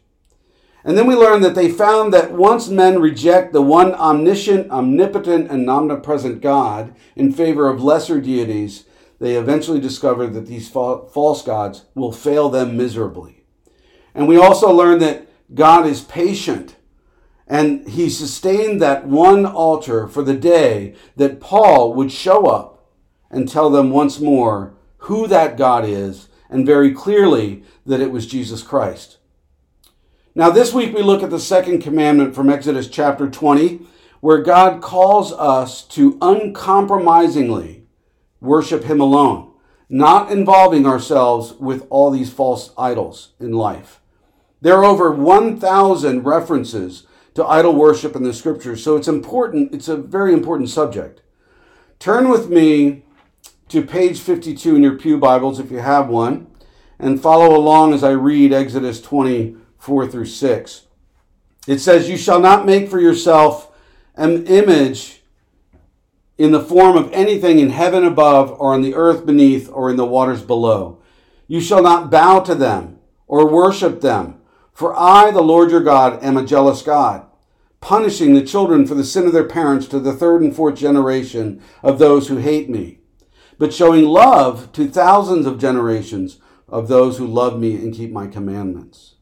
And 0.85 0.97
then 0.97 1.07
we 1.07 1.15
learn 1.15 1.41
that 1.41 1.55
they 1.55 1.71
found 1.71 2.13
that 2.13 2.33
once 2.33 2.67
men 2.67 2.99
reject 2.99 3.53
the 3.53 3.61
one 3.61 3.93
omniscient, 3.93 4.69
omnipotent, 4.69 5.49
and 5.49 5.69
omnipresent 5.69 6.41
God 6.41 6.93
in 7.15 7.31
favor 7.31 7.69
of 7.69 7.81
lesser 7.81 8.19
deities, 8.19 8.85
they 9.19 9.35
eventually 9.37 9.79
discover 9.79 10.27
that 10.27 10.47
these 10.47 10.67
false 10.69 11.41
gods 11.41 11.85
will 11.95 12.11
fail 12.11 12.49
them 12.49 12.75
miserably. 12.75 13.45
And 14.13 14.27
we 14.27 14.37
also 14.37 14.71
learn 14.71 14.99
that 14.99 15.27
God 15.53 15.85
is 15.85 16.01
patient 16.01 16.75
and 17.53 17.87
he 17.87 18.09
sustained 18.09 18.81
that 18.81 19.05
one 19.05 19.45
altar 19.45 20.07
for 20.07 20.23
the 20.23 20.33
day 20.33 20.95
that 21.15 21.39
Paul 21.39 21.93
would 21.93 22.11
show 22.11 22.47
up 22.47 22.83
and 23.29 23.47
tell 23.47 23.69
them 23.69 23.91
once 23.91 24.19
more 24.19 24.73
who 24.97 25.27
that 25.27 25.55
God 25.55 25.85
is 25.85 26.29
and 26.49 26.65
very 26.65 26.91
clearly 26.91 27.63
that 27.85 28.01
it 28.01 28.09
was 28.09 28.25
Jesus 28.25 28.63
Christ. 28.63 29.19
Now, 30.33 30.49
this 30.49 30.73
week 30.73 30.95
we 30.95 31.03
look 31.03 31.21
at 31.21 31.29
the 31.29 31.39
second 31.39 31.83
commandment 31.83 32.33
from 32.33 32.49
Exodus 32.49 32.87
chapter 32.87 33.29
20, 33.29 33.85
where 34.19 34.41
God 34.41 34.81
calls 34.81 35.31
us 35.31 35.83
to 35.89 36.17
uncompromisingly 36.23 37.85
worship 38.41 38.85
Him 38.85 38.99
alone, 38.99 39.51
not 39.87 40.31
involving 40.31 40.87
ourselves 40.87 41.53
with 41.59 41.85
all 41.91 42.09
these 42.09 42.33
false 42.33 42.71
idols 42.79 43.33
in 43.39 43.51
life. 43.51 43.99
There 44.59 44.77
are 44.77 44.85
over 44.85 45.11
1,000 45.11 46.23
references 46.23 47.05
to 47.35 47.45
idol 47.45 47.73
worship 47.73 48.15
in 48.15 48.23
the 48.23 48.33
scriptures, 48.33 48.83
so 48.83 48.95
it's 48.95 49.07
important, 49.07 49.73
it's 49.73 49.87
a 49.87 49.97
very 49.97 50.33
important 50.33 50.69
subject. 50.69 51.21
Turn 51.99 52.29
with 52.29 52.49
me 52.49 53.03
to 53.69 53.81
page 53.83 54.19
52 54.19 54.75
in 54.75 54.83
your 54.83 54.95
Pew 54.95 55.17
Bibles 55.17 55.59
if 55.59 55.71
you 55.71 55.79
have 55.79 56.09
one, 56.09 56.47
and 56.99 57.21
follow 57.21 57.55
along 57.55 57.93
as 57.93 58.03
I 58.03 58.11
read 58.11 58.53
Exodus 58.53 59.01
24 59.01 60.07
through 60.07 60.25
6. 60.25 60.81
It 61.67 61.79
says, 61.79 62.09
You 62.09 62.17
shall 62.17 62.39
not 62.39 62.65
make 62.65 62.89
for 62.89 62.99
yourself 62.99 63.71
an 64.15 64.45
image 64.47 65.23
in 66.37 66.51
the 66.51 66.63
form 66.63 66.97
of 66.97 67.11
anything 67.11 67.59
in 67.59 67.69
heaven 67.69 68.03
above, 68.03 68.51
or 68.59 68.73
on 68.73 68.81
the 68.81 68.95
earth 68.95 69.25
beneath, 69.25 69.69
or 69.69 69.89
in 69.89 69.95
the 69.95 70.05
waters 70.05 70.41
below. 70.41 71.01
You 71.47 71.61
shall 71.61 71.81
not 71.81 72.09
bow 72.09 72.39
to 72.41 72.55
them 72.55 72.99
or 73.27 73.49
worship 73.49 74.01
them, 74.01 74.41
for 74.73 74.95
I, 74.95 75.31
the 75.31 75.41
Lord 75.41 75.71
your 75.71 75.83
God, 75.83 76.23
am 76.23 76.37
a 76.37 76.45
jealous 76.45 76.81
God, 76.81 77.25
punishing 77.79 78.33
the 78.33 78.43
children 78.43 78.85
for 78.85 78.95
the 78.95 79.03
sin 79.03 79.25
of 79.25 79.33
their 79.33 79.47
parents 79.47 79.87
to 79.87 79.99
the 79.99 80.13
third 80.13 80.41
and 80.41 80.55
fourth 80.55 80.75
generation 80.75 81.61
of 81.81 81.99
those 81.99 82.27
who 82.27 82.37
hate 82.37 82.69
me 82.69 82.99
but 83.57 83.73
showing 83.73 84.05
love 84.05 84.71
to 84.73 84.87
thousands 84.87 85.45
of 85.45 85.59
generations 85.59 86.39
of 86.67 86.87
those 86.87 87.17
who 87.17 87.27
love 87.27 87.59
me 87.59 87.75
and 87.75 87.93
keep 87.93 88.11
my 88.11 88.27
commandments. 88.27 89.15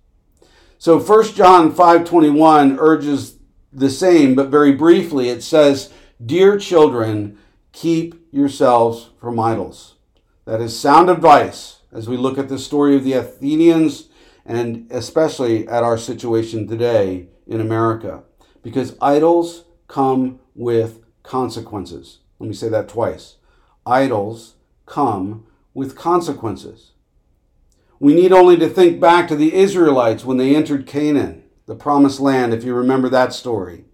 So 0.77 0.99
1 0.99 1.35
John 1.35 1.71
5:21 1.71 2.77
urges 2.79 3.35
the 3.71 3.89
same, 3.89 4.35
but 4.35 4.49
very 4.49 4.71
briefly 4.71 5.29
it 5.29 5.43
says, 5.43 5.89
"Dear 6.23 6.57
children, 6.57 7.37
keep 7.71 8.15
yourselves 8.31 9.09
from 9.19 9.39
idols." 9.39 9.95
That 10.45 10.61
is 10.61 10.77
sound 10.77 11.09
advice 11.09 11.77
as 11.91 12.09
we 12.09 12.17
look 12.17 12.37
at 12.37 12.49
the 12.49 12.57
story 12.57 12.95
of 12.95 13.03
the 13.03 13.13
Athenians 13.13 14.09
and 14.45 14.87
especially 14.91 15.67
at 15.67 15.83
our 15.83 15.97
situation 15.97 16.67
today 16.67 17.27
in 17.47 17.61
America. 17.61 18.23
Because 18.63 18.97
idols 19.01 19.65
come 19.87 20.39
with 20.55 20.99
consequences. 21.23 22.19
Let 22.39 22.47
me 22.47 22.53
say 22.53 22.69
that 22.69 22.89
twice. 22.89 23.37
Idols 23.85 24.55
come 24.85 25.45
with 25.73 25.95
consequences. 25.95 26.91
We 27.99 28.13
need 28.13 28.31
only 28.31 28.57
to 28.57 28.67
think 28.67 28.99
back 28.99 29.27
to 29.27 29.35
the 29.35 29.53
Israelites 29.53 30.25
when 30.25 30.37
they 30.37 30.55
entered 30.55 30.87
Canaan, 30.87 31.43
the 31.67 31.75
promised 31.75 32.19
land, 32.19 32.53
if 32.53 32.63
you 32.63 32.73
remember 32.73 33.09
that 33.09 33.33
story. 33.33 33.85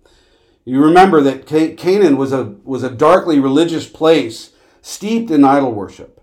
You 0.64 0.82
remember 0.84 1.22
that 1.22 1.46
Canaan 1.46 2.18
was 2.18 2.34
a, 2.34 2.56
was 2.64 2.84
a 2.84 2.90
darkly 2.90 3.40
religious 3.40 3.88
place 3.88 4.52
steeped 4.82 5.32
in 5.32 5.44
idol 5.44 5.72
worship. 5.72 6.17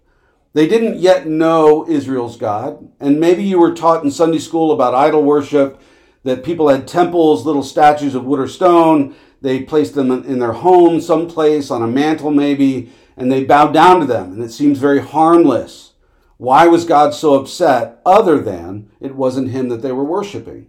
They 0.54 0.68
didn't 0.68 1.00
yet 1.00 1.26
know 1.26 1.86
Israel's 1.88 2.36
God, 2.36 2.88
and 3.00 3.18
maybe 3.18 3.42
you 3.42 3.58
were 3.58 3.74
taught 3.74 4.04
in 4.04 4.10
Sunday 4.12 4.38
school 4.38 4.70
about 4.70 4.94
idol 4.94 5.24
worship 5.24 5.80
that 6.22 6.44
people 6.44 6.68
had 6.68 6.86
temples, 6.86 7.44
little 7.44 7.64
statues 7.64 8.14
of 8.14 8.24
wood 8.24 8.38
or 8.38 8.46
stone. 8.46 9.16
They 9.42 9.62
placed 9.62 9.96
them 9.96 10.12
in 10.12 10.38
their 10.38 10.52
home, 10.52 11.00
someplace, 11.00 11.72
on 11.72 11.82
a 11.82 11.88
mantle 11.88 12.30
maybe, 12.30 12.92
and 13.16 13.30
they 13.30 13.42
bowed 13.42 13.74
down 13.74 13.98
to 14.00 14.06
them, 14.06 14.32
and 14.32 14.42
it 14.42 14.52
seems 14.52 14.78
very 14.78 15.00
harmless. 15.00 15.94
Why 16.36 16.68
was 16.68 16.84
God 16.84 17.14
so 17.14 17.34
upset 17.34 18.00
other 18.06 18.38
than 18.38 18.90
it 19.00 19.16
wasn't 19.16 19.50
him 19.50 19.68
that 19.70 19.82
they 19.82 19.92
were 19.92 20.04
worshiping? 20.04 20.68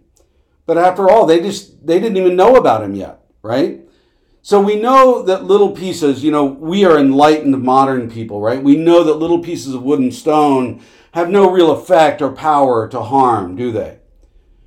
But 0.66 0.78
after 0.78 1.08
all, 1.08 1.26
they 1.26 1.40
just 1.40 1.86
they 1.86 2.00
didn't 2.00 2.16
even 2.16 2.34
know 2.34 2.56
about 2.56 2.82
him 2.82 2.96
yet, 2.96 3.20
right? 3.40 3.85
So 4.46 4.60
we 4.60 4.76
know 4.76 5.22
that 5.22 5.42
little 5.42 5.72
pieces, 5.72 6.22
you 6.22 6.30
know, 6.30 6.44
we 6.44 6.84
are 6.84 6.96
enlightened 6.96 7.60
modern 7.64 8.08
people, 8.08 8.40
right? 8.40 8.62
We 8.62 8.76
know 8.76 9.02
that 9.02 9.14
little 9.14 9.40
pieces 9.40 9.74
of 9.74 9.82
wood 9.82 9.98
and 9.98 10.14
stone 10.14 10.84
have 11.14 11.28
no 11.28 11.50
real 11.50 11.72
effect 11.72 12.22
or 12.22 12.30
power 12.30 12.86
to 12.90 13.02
harm, 13.02 13.56
do 13.56 13.72
they? 13.72 13.98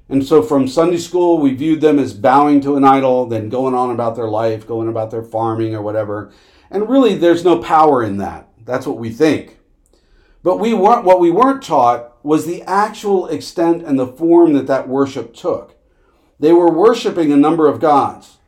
And 0.09 0.21
so 0.27 0.41
from 0.43 0.67
Sunday 0.67 0.97
school, 0.97 1.37
we 1.37 1.53
viewed 1.53 1.79
them 1.79 1.97
as 1.97 2.13
bowing 2.13 2.59
to 2.59 2.75
an 2.75 2.83
idol, 2.83 3.25
then 3.25 3.47
going 3.47 3.73
on 3.73 3.89
about 3.89 4.17
their 4.17 4.27
life, 4.27 4.67
going 4.67 4.89
about 4.89 5.11
their 5.11 5.23
farming 5.23 5.73
or 5.73 5.81
whatever. 5.81 6.33
And 6.69 6.89
really, 6.89 7.15
there's 7.15 7.45
no 7.45 7.59
power 7.59 8.03
in 8.03 8.17
that. 8.17 8.49
That's 8.65 8.85
what 8.85 8.97
we 8.97 9.11
think. 9.11 9.59
But 10.43 10.57
we 10.57 10.73
weren't, 10.73 11.05
what 11.05 11.21
we 11.21 11.31
weren't 11.31 11.63
taught 11.63 12.17
was 12.21 12.45
the 12.45 12.63
actual 12.63 13.27
extent 13.27 13.83
and 13.83 13.97
the 13.97 14.07
form 14.07 14.51
that 14.55 14.67
that 14.67 14.89
worship 14.89 15.33
took. 15.33 15.77
They 16.37 16.51
were 16.51 16.69
worshiping 16.69 17.31
a 17.31 17.37
number 17.37 17.69
of 17.69 17.79
gods. 17.79 18.38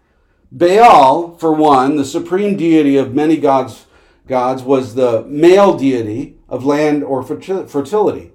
Baal, 0.51 1.38
for 1.38 1.53
one, 1.53 1.96
the 1.96 2.05
supreme 2.05 2.58
deity 2.58 2.98
of 2.98 3.13
many 3.13 3.38
gods, 3.38 3.86
gods 4.27 4.63
was 4.63 4.96
the 4.96 5.24
male 5.24 5.77
deity 5.77 6.38
of 6.50 6.65
land 6.65 7.03
or 7.03 7.24
fertility. 7.24 8.34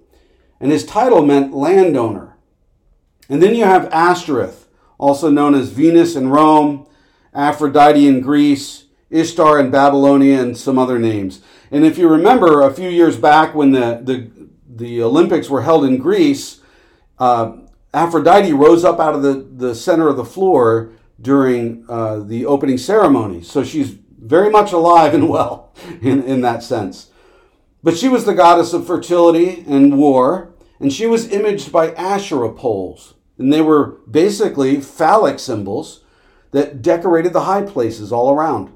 And 0.58 0.73
his 0.73 0.87
title 0.87 1.25
meant 1.25 1.54
landowner. 1.54 2.37
And 3.28 3.42
then 3.42 3.54
you 3.54 3.64
have 3.64 3.92
Ashtoreth, 3.92 4.66
also 4.99 5.28
known 5.28 5.54
as 5.54 5.68
Venus 5.68 6.16
in 6.16 6.28
Rome, 6.28 6.87
Aphrodite 7.35 8.06
in 8.06 8.20
Greece, 8.20 8.85
Ishtar 9.11 9.61
in 9.61 9.70
Babylonia, 9.70 10.40
and 10.40 10.56
some 10.56 10.78
other 10.78 10.99
names. 10.99 11.42
And 11.70 11.85
if 11.85 11.99
you 11.99 12.08
remember 12.08 12.62
a 12.62 12.73
few 12.73 12.88
years 12.88 13.18
back 13.18 13.54
when 13.54 13.73
the, 13.73 14.00
the, 14.02 14.30
the 14.66 15.02
Olympics 15.02 15.50
were 15.50 15.62
held 15.62 15.85
in 15.85 15.99
Greece, 15.99 16.61
uh, 17.18 17.56
Aphrodite 17.92 18.52
rose 18.52 18.85
up 18.85 19.00
out 19.00 19.14
of 19.14 19.23
the, 19.23 19.35
the 19.35 19.75
center 19.75 20.08
of 20.08 20.16
the 20.16 20.25
floor 20.25 20.92
during 21.20 21.85
uh, 21.88 22.20
the 22.20 22.46
opening 22.46 22.78
ceremony. 22.78 23.42
So 23.42 23.64
she's 23.64 23.96
very 24.18 24.50
much 24.50 24.73
alive 24.73 25.14
and 25.14 25.28
well 25.28 25.73
in, 26.02 26.23
in 26.23 26.40
that 26.42 26.62
sense. 26.62 27.11
But 27.82 27.96
she 27.96 28.08
was 28.08 28.25
the 28.25 28.35
goddess 28.35 28.73
of 28.73 28.87
fertility 28.87 29.64
and 29.66 29.96
war, 29.96 30.54
and 30.80 30.92
she 30.92 31.06
was 31.06 31.30
imaged 31.30 31.70
by 31.70 31.92
Asherah 31.92 32.52
poles. 32.52 33.14
And 33.38 33.52
they 33.52 33.61
were 33.61 33.99
basically 34.11 34.80
phallic 34.80 35.38
symbols 35.38 36.02
that 36.52 36.82
decorated 36.82 37.32
the 37.32 37.42
high 37.42 37.62
places 37.62 38.12
all 38.12 38.30
around. 38.30 38.73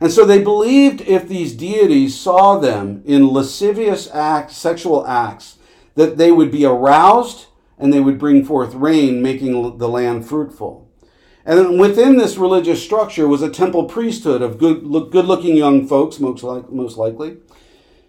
And 0.00 0.12
so 0.12 0.24
they 0.24 0.42
believed 0.42 1.00
if 1.00 1.26
these 1.26 1.54
deities 1.54 2.18
saw 2.18 2.58
them 2.58 3.02
in 3.06 3.32
lascivious 3.32 4.10
acts, 4.12 4.56
sexual 4.56 5.06
acts, 5.06 5.56
that 5.94 6.18
they 6.18 6.30
would 6.30 6.50
be 6.50 6.66
aroused 6.66 7.46
and 7.78 7.92
they 7.92 8.00
would 8.00 8.18
bring 8.18 8.44
forth 8.44 8.74
rain, 8.74 9.22
making 9.22 9.78
the 9.78 9.88
land 9.88 10.28
fruitful. 10.28 10.85
And 11.46 11.78
within 11.78 12.18
this 12.18 12.36
religious 12.36 12.82
structure 12.82 13.28
was 13.28 13.40
a 13.40 13.48
temple 13.48 13.84
priesthood 13.84 14.42
of 14.42 14.58
good, 14.58 14.82
good 15.12 15.26
looking 15.26 15.56
young 15.56 15.86
folks, 15.86 16.18
most, 16.18 16.42
like, 16.42 16.70
most 16.70 16.98
likely. 16.98 17.36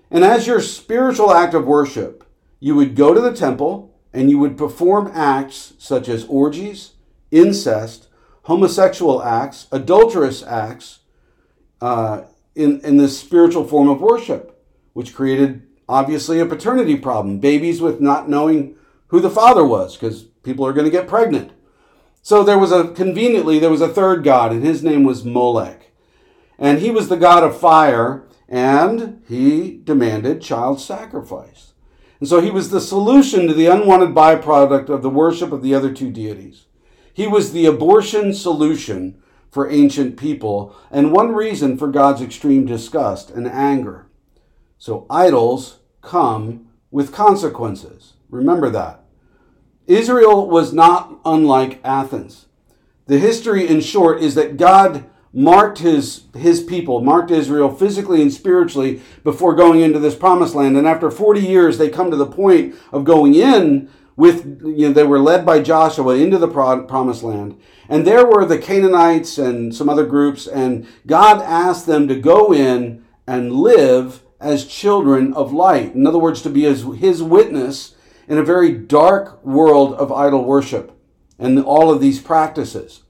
And 0.10 0.24
as 0.24 0.48
your 0.48 0.60
spiritual 0.60 1.32
act 1.32 1.53
of 1.53 1.67
worship, 1.67 2.25
you 2.60 2.74
would 2.74 2.96
go 2.96 3.13
to 3.13 3.22
the 3.22 3.32
temple 3.32 3.96
and 4.12 4.32
you 4.32 4.39
would 4.39 4.58
perform 4.58 5.12
acts 5.13 5.74
such 5.77 6.10
as 6.10 6.25
orgies, 6.25 6.94
incest, 7.29 8.08
homosexual 8.44 9.22
acts, 9.22 9.67
adulterous 9.72 10.41
acts, 10.41 11.00
uh, 11.79 12.24
in, 12.56 12.79
in 12.82 12.98
this 12.98 13.20
spiritual 13.20 13.67
form 13.67 13.88
of 13.88 14.01
worship, 14.01 14.65
which 14.94 15.13
created 15.13 15.62
obviously 15.88 16.39
a 16.39 16.46
paternity 16.48 16.96
problem. 16.96 17.38
Babies 17.38 17.82
with 17.82 18.01
not 18.01 18.27
knowing 18.27 18.75
who 19.10 19.20
the 19.20 19.29
father 19.29 19.63
was, 19.63 19.96
because 19.96 20.24
people 20.24 20.65
are 20.65 20.74
going 20.74 20.86
to 20.86 20.91
get 20.91 21.08
pregnant. 21.08 21.51
So 22.27 22.43
there 22.43 22.60
was 22.60 22.74
a, 22.74 22.89
conveniently, 22.89 23.57
there 23.57 23.69
was 23.69 23.79
a 23.79 23.88
third 23.88 24.22
god, 24.22 24.51
and 24.51 24.62
his 24.62 24.84
name 24.84 25.05
was 25.05 25.24
Molech. 25.24 25.93
And 26.60 26.79
he 26.79 26.91
was 26.91 27.07
the 27.07 27.15
god 27.15 27.41
of 27.41 27.57
fire, 27.57 28.27
and 28.50 29.24
he 29.29 29.79
demanded 29.81 30.41
child 30.41 30.81
sacrifice. 30.81 31.72
And 32.19 32.27
so 32.27 32.41
he 32.41 32.51
was 32.51 32.69
the 32.69 32.81
solution 32.81 33.48
to 33.48 33.53
the 33.53 33.67
unwanted 33.67 34.10
byproduct 34.10 34.89
of 34.89 35.03
the 35.03 35.10
worship 35.10 35.53
of 35.53 35.63
the 35.63 35.74
other 35.74 35.93
two 35.93 36.12
deities. 36.12 36.65
He 37.13 37.27
was 37.27 37.53
the 37.53 37.65
abortion 37.65 38.34
solution 38.34 39.24
for 39.50 39.72
ancient 39.72 40.17
people, 40.17 40.75
and 40.91 41.13
one 41.13 41.31
reason 41.31 41.77
for 41.77 41.88
God's 41.88 42.22
extreme 42.22 42.65
disgust 42.65 43.29
and 43.29 43.48
anger. 43.48 44.10
So 44.77 45.05
idols 45.10 45.77
come 46.01 46.67
with 46.91 47.13
consequences. 47.13 48.15
Remember 48.29 48.69
that. 48.72 49.05
Israel 49.88 50.48
was 50.48 50.74
not 50.74 51.20
unlike 51.25 51.79
Athens. 51.84 52.46
The 53.08 53.17
history, 53.17 53.67
in 53.67 53.79
short, 53.79 54.22
is 54.22 54.36
that 54.36 54.58
God 54.58 55.06
marked 55.34 55.79
his, 55.79 56.24
his 56.36 56.62
people, 56.62 57.01
marked 57.01 57.32
Israel 57.32 57.74
physically 57.74 58.22
and 58.22 58.34
spiritually 58.34 59.01
before 59.24 59.56
going 59.56 59.82
into 59.82 60.00
this 60.00 60.15
promised 60.15 60.56
land. 60.56 60.77
And 60.77 60.88
after 60.88 61.10
40 61.10 61.39
years, 61.39 61.77
they 61.77 61.89
come 61.89 62.12
to 62.12 62.17
the 62.17 62.25
point 62.25 62.75
of 62.91 63.06
going 63.06 63.34
in 63.34 63.89
with, 64.17 64.46
you 64.63 64.88
know, 64.88 64.94
they 64.94 65.03
were 65.03 65.20
led 65.20 65.46
by 65.46 65.62
Joshua 65.62 66.15
into 66.15 66.38
the 66.38 66.48
promised 66.48 67.24
land. 67.24 67.58
And 67.88 68.06
there 68.06 68.25
were 68.25 68.46
the 68.46 68.58
Canaanites 68.58 69.38
and 69.38 69.74
some 69.74 69.88
other 69.88 70.06
groups, 70.06 70.48
and 70.48 70.88
God 71.06 71.41
asked 71.41 71.86
them 71.86 72.08
to 72.08 72.20
go 72.20 72.51
in 72.51 73.06
and 73.27 73.53
live 73.53 74.24
as 74.39 74.65
children 74.65 75.34
of 75.34 75.53
light. 75.53 75.94
In 75.94 76.08
other 76.08 76.20
words, 76.20 76.41
to 76.41 76.50
be 76.50 76.63
his, 76.63 76.84
his 77.00 77.22
witness 77.22 77.96
in 78.27 78.38
a 78.38 78.43
very 78.43 78.72
dark 78.72 79.43
world 79.46 79.93
of 79.93 80.12
idol 80.12 80.43
worship 80.43 80.91
and 81.39 81.60
all 81.63 81.91
of 81.91 82.01
these 82.01 82.19
practices. 82.19 83.03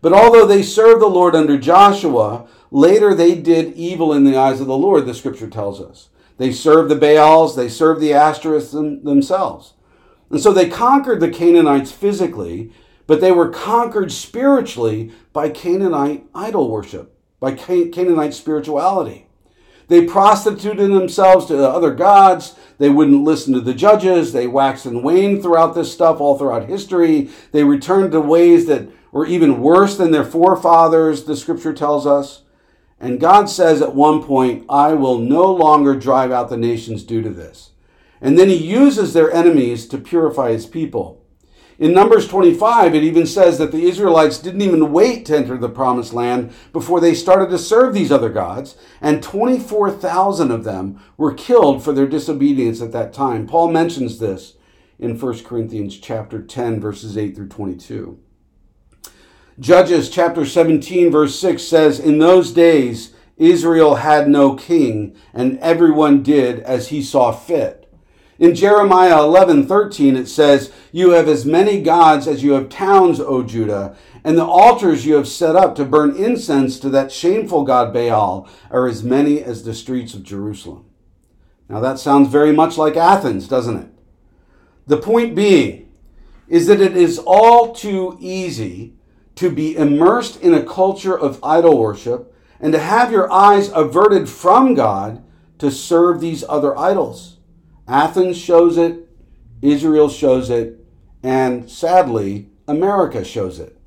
But 0.00 0.12
although 0.12 0.46
they 0.46 0.62
served 0.62 1.00
the 1.00 1.06
Lord 1.06 1.34
under 1.34 1.58
Joshua, 1.58 2.46
later 2.70 3.14
they 3.14 3.34
did 3.34 3.74
evil 3.74 4.12
in 4.12 4.24
the 4.24 4.36
eyes 4.36 4.60
of 4.60 4.66
the 4.66 4.76
Lord, 4.76 5.06
the 5.06 5.14
scripture 5.14 5.48
tells 5.48 5.80
us. 5.80 6.08
They 6.36 6.52
served 6.52 6.90
the 6.90 6.96
Baals, 6.96 7.56
they 7.56 7.68
served 7.68 8.00
the 8.00 8.10
Ashtoreths 8.10 8.72
themselves. 9.04 9.74
And 10.30 10.40
so 10.40 10.52
they 10.52 10.68
conquered 10.68 11.20
the 11.20 11.30
Canaanites 11.30 11.92
physically, 11.92 12.72
but 13.06 13.20
they 13.20 13.32
were 13.32 13.48
conquered 13.48 14.10
spiritually 14.10 15.12
by 15.32 15.48
Canaanite 15.48 16.26
idol 16.34 16.70
worship, 16.70 17.16
by 17.38 17.52
Canaanite 17.52 18.34
spirituality. 18.34 19.28
They 19.88 20.06
prostituted 20.06 20.90
themselves 20.90 21.46
to 21.46 21.68
other 21.68 21.92
gods. 21.92 22.54
They 22.78 22.88
wouldn't 22.90 23.24
listen 23.24 23.52
to 23.54 23.60
the 23.60 23.74
judges. 23.74 24.32
They 24.32 24.46
waxed 24.46 24.86
and 24.86 25.04
waned 25.04 25.42
throughout 25.42 25.74
this 25.74 25.92
stuff, 25.92 26.20
all 26.20 26.38
throughout 26.38 26.68
history. 26.68 27.30
They 27.52 27.64
returned 27.64 28.12
to 28.12 28.20
ways 28.20 28.66
that 28.66 28.88
were 29.12 29.26
even 29.26 29.60
worse 29.60 29.96
than 29.96 30.10
their 30.10 30.24
forefathers, 30.24 31.24
the 31.24 31.36
scripture 31.36 31.72
tells 31.72 32.06
us. 32.06 32.42
And 32.98 33.20
God 33.20 33.48
says 33.48 33.80
at 33.82 33.94
one 33.94 34.22
point, 34.22 34.64
I 34.68 34.94
will 34.94 35.18
no 35.18 35.52
longer 35.52 35.94
drive 35.94 36.32
out 36.32 36.48
the 36.48 36.56
nations 36.56 37.04
due 37.04 37.22
to 37.22 37.30
this. 37.30 37.70
And 38.20 38.38
then 38.38 38.48
he 38.48 38.56
uses 38.56 39.12
their 39.12 39.30
enemies 39.30 39.86
to 39.88 39.98
purify 39.98 40.50
his 40.52 40.66
people. 40.66 41.23
In 41.78 41.92
Numbers 41.92 42.28
25, 42.28 42.94
it 42.94 43.02
even 43.02 43.26
says 43.26 43.58
that 43.58 43.72
the 43.72 43.84
Israelites 43.84 44.38
didn't 44.38 44.62
even 44.62 44.92
wait 44.92 45.26
to 45.26 45.36
enter 45.36 45.58
the 45.58 45.68
promised 45.68 46.12
land 46.12 46.52
before 46.72 47.00
they 47.00 47.14
started 47.14 47.50
to 47.50 47.58
serve 47.58 47.94
these 47.94 48.12
other 48.12 48.28
gods, 48.28 48.76
and 49.00 49.22
24,000 49.22 50.52
of 50.52 50.62
them 50.62 51.00
were 51.16 51.34
killed 51.34 51.82
for 51.82 51.92
their 51.92 52.06
disobedience 52.06 52.80
at 52.80 52.92
that 52.92 53.12
time. 53.12 53.46
Paul 53.46 53.72
mentions 53.72 54.20
this 54.20 54.54
in 55.00 55.18
1 55.18 55.38
Corinthians 55.44 55.98
chapter 55.98 56.40
10 56.40 56.80
verses 56.80 57.18
8 57.18 57.34
through 57.34 57.48
22. 57.48 58.18
Judges 59.58 60.10
chapter 60.10 60.46
17 60.46 61.10
verse 61.10 61.38
6 61.38 61.62
says, 61.62 61.98
"In 61.98 62.18
those 62.18 62.52
days 62.52 63.14
Israel 63.36 63.96
had 63.96 64.28
no 64.28 64.54
king, 64.54 65.14
and 65.32 65.58
everyone 65.58 66.22
did 66.22 66.60
as 66.60 66.88
he 66.88 67.02
saw 67.02 67.32
fit." 67.32 67.83
In 68.38 68.54
Jeremiah 68.54 69.20
11:13 69.22 70.16
it 70.16 70.28
says, 70.28 70.70
"You 70.90 71.10
have 71.10 71.28
as 71.28 71.46
many 71.46 71.80
gods 71.80 72.26
as 72.26 72.42
you 72.42 72.52
have 72.52 72.68
towns, 72.68 73.20
O 73.20 73.42
Judah, 73.42 73.94
and 74.24 74.36
the 74.36 74.44
altars 74.44 75.06
you 75.06 75.14
have 75.14 75.28
set 75.28 75.54
up 75.54 75.76
to 75.76 75.84
burn 75.84 76.16
incense 76.16 76.80
to 76.80 76.88
that 76.90 77.12
shameful 77.12 77.62
god 77.62 77.92
Baal 77.92 78.48
are 78.70 78.88
as 78.88 79.04
many 79.04 79.40
as 79.40 79.62
the 79.62 79.74
streets 79.74 80.14
of 80.14 80.24
Jerusalem." 80.24 80.84
Now 81.68 81.78
that 81.80 82.00
sounds 82.00 82.28
very 82.28 82.52
much 82.52 82.76
like 82.76 82.96
Athens, 82.96 83.46
doesn't 83.46 83.76
it? 83.76 83.88
The 84.86 84.96
point 84.96 85.34
being 85.34 85.86
is 86.48 86.66
that 86.66 86.80
it 86.80 86.96
is 86.96 87.18
all 87.18 87.72
too 87.72 88.16
easy 88.20 88.94
to 89.36 89.48
be 89.48 89.76
immersed 89.76 90.40
in 90.42 90.54
a 90.54 90.62
culture 90.62 91.16
of 91.16 91.38
idol 91.42 91.78
worship 91.78 92.34
and 92.60 92.72
to 92.72 92.78
have 92.78 93.12
your 93.12 93.30
eyes 93.32 93.70
averted 93.74 94.28
from 94.28 94.74
God 94.74 95.22
to 95.58 95.70
serve 95.70 96.20
these 96.20 96.44
other 96.48 96.76
idols. 96.78 97.38
Athens 97.86 98.38
shows 98.38 98.78
it, 98.78 99.08
Israel 99.62 100.08
shows 100.08 100.50
it, 100.50 100.84
and 101.22 101.70
sadly, 101.70 102.50
America 102.66 103.24
shows 103.24 103.58
it. 103.58 103.78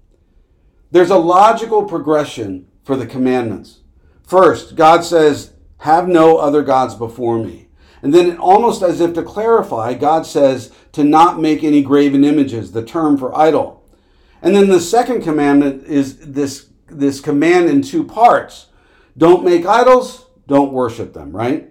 There's 0.92 1.10
a 1.10 1.18
logical 1.18 1.84
progression 1.84 2.68
for 2.84 2.96
the 2.96 3.06
commandments. 3.06 3.80
First, 4.24 4.76
God 4.76 5.04
says, 5.04 5.54
Have 5.80 6.08
no 6.08 6.38
other 6.38 6.64
gods 6.64 6.96
before 6.96 7.38
me. 7.38 7.68
And 8.02 8.14
then, 8.14 8.38
almost 8.38 8.84
as 8.84 9.02
if 9.02 9.14
to 9.14 9.24
clarify, 9.24 9.94
God 9.94 10.26
says 10.26 10.72
to 10.94 11.04
not 11.04 11.40
make 11.40 11.64
any 11.64 11.82
graven 11.82 12.24
images, 12.24 12.72
the 12.72 12.84
term 12.84 13.18
for 13.18 13.36
idol. 13.38 13.84
And 14.42 14.56
then 14.56 14.70
the 14.70 14.80
second 14.80 15.24
commandment 15.24 15.86
is 15.86 16.18
this, 16.20 16.70
this 16.88 17.20
command 17.20 17.70
in 17.70 17.82
two 17.82 18.04
parts 18.04 18.68
don't 19.18 19.44
make 19.44 19.66
idols, 19.66 20.28
don't 20.48 20.72
worship 20.72 21.14
them, 21.14 21.36
right? 21.36 21.70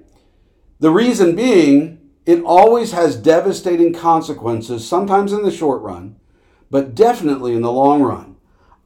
The 0.81 0.91
reason 0.91 1.37
being, 1.37 1.96
it 2.27 2.43
always 2.43 2.93
has 2.93 3.17
devastating 3.17 3.95
consequences, 3.95 4.87
sometimes 4.87 5.33
in 5.33 5.45
the 5.45 5.51
short 5.51 5.81
run, 5.81 6.17
but 6.71 6.95
definitely 6.95 7.55
in 7.55 7.63
the 7.63 7.73
long 7.73 8.03
run. 8.03 8.37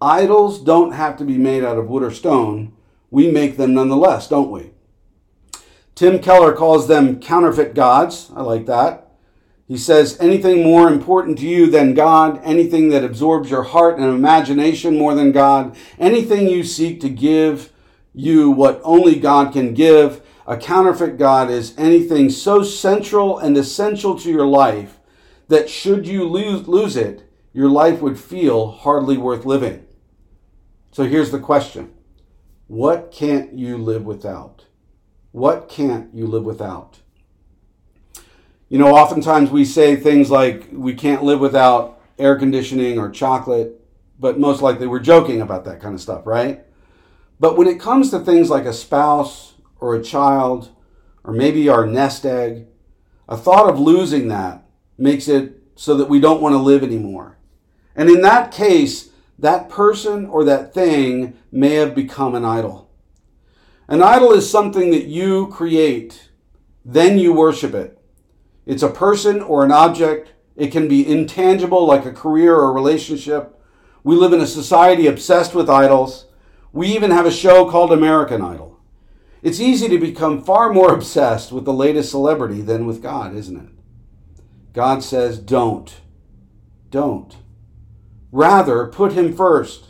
Idols 0.01 0.63
don't 0.63 0.93
have 0.93 1.17
to 1.17 1.25
be 1.25 1.39
made 1.39 1.65
out 1.65 1.79
of 1.79 1.89
wood 1.89 2.03
or 2.03 2.11
stone. 2.11 2.75
We 3.11 3.31
make 3.31 3.57
them 3.57 3.75
nonetheless, 3.75 4.29
don't 4.29 4.51
we? 4.51 4.73
Tim 5.95 6.21
Keller 6.21 6.53
calls 6.53 6.87
them 6.87 7.21
counterfeit 7.21 7.75
gods. 7.75 8.31
I 8.37 8.43
like 8.43 8.67
that. 8.67 9.09
He 9.67 9.79
says, 9.79 10.19
anything 10.21 10.63
more 10.65 10.89
important 10.89 11.39
to 11.39 11.47
you 11.47 11.71
than 11.71 11.95
God, 11.95 12.41
anything 12.43 12.89
that 12.89 13.05
absorbs 13.05 13.51
your 13.51 13.63
heart 13.63 13.99
and 13.99 14.07
imagination 14.07 14.99
more 14.99 15.15
than 15.15 15.33
God, 15.33 15.77
anything 15.99 16.49
you 16.49 16.65
seek 16.65 17.01
to 17.03 17.09
give 17.09 17.73
you 18.13 18.51
what 18.51 18.81
only 18.83 19.15
God 19.15 19.53
can 19.53 19.73
give, 19.73 20.27
a 20.51 20.57
counterfeit 20.57 21.17
God 21.17 21.49
is 21.49 21.79
anything 21.79 22.29
so 22.29 22.65
central 22.65 23.39
and 23.39 23.57
essential 23.57 24.19
to 24.19 24.29
your 24.29 24.49
life 24.49 24.99
that 25.47 25.71
should 25.71 26.09
you 26.09 26.25
lose, 26.25 26.67
lose 26.67 26.97
it, 26.97 27.23
your 27.53 27.69
life 27.69 28.01
would 28.01 28.19
feel 28.19 28.73
hardly 28.73 29.17
worth 29.17 29.45
living. 29.45 29.87
So 30.91 31.05
here's 31.05 31.31
the 31.31 31.39
question 31.39 31.95
What 32.67 33.13
can't 33.13 33.53
you 33.53 33.79
live 33.79 34.05
without? 34.05 34.67
What 35.31 35.69
can't 35.69 36.13
you 36.13 36.27
live 36.27 36.43
without? 36.43 36.99
You 38.69 38.79
know, 38.79 38.97
oftentimes 38.97 39.53
we 39.53 39.65
say 39.65 39.95
things 39.95 40.33
like 40.33 40.67
we 40.73 40.95
can't 40.95 41.23
live 41.23 41.39
without 41.39 42.01
air 42.19 42.37
conditioning 42.37 42.99
or 42.99 43.09
chocolate, 43.09 43.81
but 44.19 44.41
most 44.41 44.63
likely 44.63 44.89
we're 44.89 44.99
joking 44.99 45.43
about 45.43 45.65
that 45.67 45.81
kind 45.81 45.95
of 45.95 46.01
stuff, 46.01 46.27
right? 46.27 46.65
But 47.39 47.57
when 47.57 47.69
it 47.69 47.79
comes 47.79 48.11
to 48.11 48.19
things 48.19 48.51
like 48.51 48.65
a 48.65 48.73
spouse 48.73 49.50
or 49.81 49.95
a 49.95 50.03
child 50.03 50.71
or 51.25 51.33
maybe 51.33 51.69
our 51.69 51.87
nest 51.87 52.25
egg, 52.25 52.67
a 53.29 53.37
thought 53.37 53.69
of 53.69 53.79
losing 53.79 54.29
that 54.29 54.65
makes 54.97 55.29
it 55.29 55.63
so 55.77 55.97
that 55.97 56.09
we 56.09 56.21
don't 56.21 56.43
want 56.43 56.53
to 56.53 56.59
live 56.59 56.83
anymore. 56.83 57.39
And 57.95 58.09
in 58.09 58.23
that 58.23 58.53
case, 58.53 59.11
that 59.39 59.69
person 59.69 60.27
or 60.27 60.45
that 60.45 60.75
thing 60.75 61.37
may 61.51 61.75
have 61.75 61.95
become 61.95 62.35
an 62.35 62.45
idol. 62.45 62.91
An 63.89 64.03
idol 64.03 64.33
is 64.33 64.49
something 64.49 64.91
that 64.91 65.07
you 65.07 65.49
create, 65.49 66.31
then 66.85 67.19
you 67.19 67.33
worship 67.33 67.75
it. 67.75 67.99
It's 68.67 68.83
a 68.83 68.91
person 68.91 69.41
or 69.41 69.65
an 69.65 69.73
object. 69.73 70.33
It 70.55 70.71
can 70.71 70.87
be 70.87 71.07
intangible, 71.07 71.87
like 71.87 72.05
a 72.05 72.13
career 72.13 72.55
or 72.55 72.71
a 72.71 72.75
relationship. 72.75 73.59
We 74.05 74.15
live 74.15 74.33
in 74.33 74.41
a 74.41 74.47
society 74.47 75.07
obsessed 75.07 75.55
with 75.55 75.69
idols. 75.69 76.27
We 76.73 76.89
even 76.89 77.11
have 77.11 77.27
a 77.27 77.33
show 77.33 77.69
called 77.69 77.93
American 77.93 78.43
Idol. 78.43 78.70
It's 79.43 79.61
easy 79.61 79.89
to 79.89 79.99
become 79.99 80.43
far 80.43 80.73
more 80.73 80.93
obsessed 80.95 81.53
with 81.53 81.65
the 81.65 81.73
latest 81.73 82.11
celebrity 82.11 82.61
than 82.61 82.87
with 82.87 83.03
God, 83.03 83.35
isn't 83.35 83.57
it? 83.57 83.73
God 84.73 85.03
says, 85.03 85.39
don't. 85.39 86.01
Don't. 86.91 87.37
Rather, 88.33 88.87
put 88.87 89.13
him 89.13 89.35
first. 89.35 89.85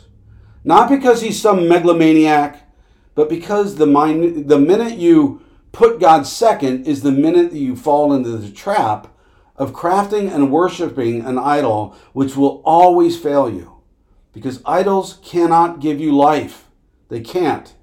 Not 0.63 0.89
because 0.89 1.21
he's 1.21 1.41
some 1.41 1.67
megalomaniac, 1.67 2.67
but 3.15 3.29
because 3.29 3.75
the, 3.75 3.87
min- 3.87 4.47
the 4.47 4.59
minute 4.59 4.97
you 4.97 5.41
put 5.71 5.99
God 5.99 6.25
second 6.25 6.87
is 6.87 7.01
the 7.01 7.11
minute 7.11 7.51
that 7.51 7.57
you 7.57 7.75
fall 7.75 8.13
into 8.13 8.37
the 8.37 8.51
trap 8.51 9.07
of 9.55 9.73
crafting 9.73 10.33
and 10.33 10.51
worshiping 10.51 11.21
an 11.21 11.37
idol, 11.37 11.95
which 12.13 12.35
will 12.35 12.61
always 12.65 13.19
fail 13.19 13.49
you. 13.49 13.81
Because 14.33 14.61
idols 14.65 15.19
cannot 15.23 15.79
give 15.79 15.99
you 15.99 16.15
life. 16.15 16.67
They 17.09 17.21
can't. 17.21 17.75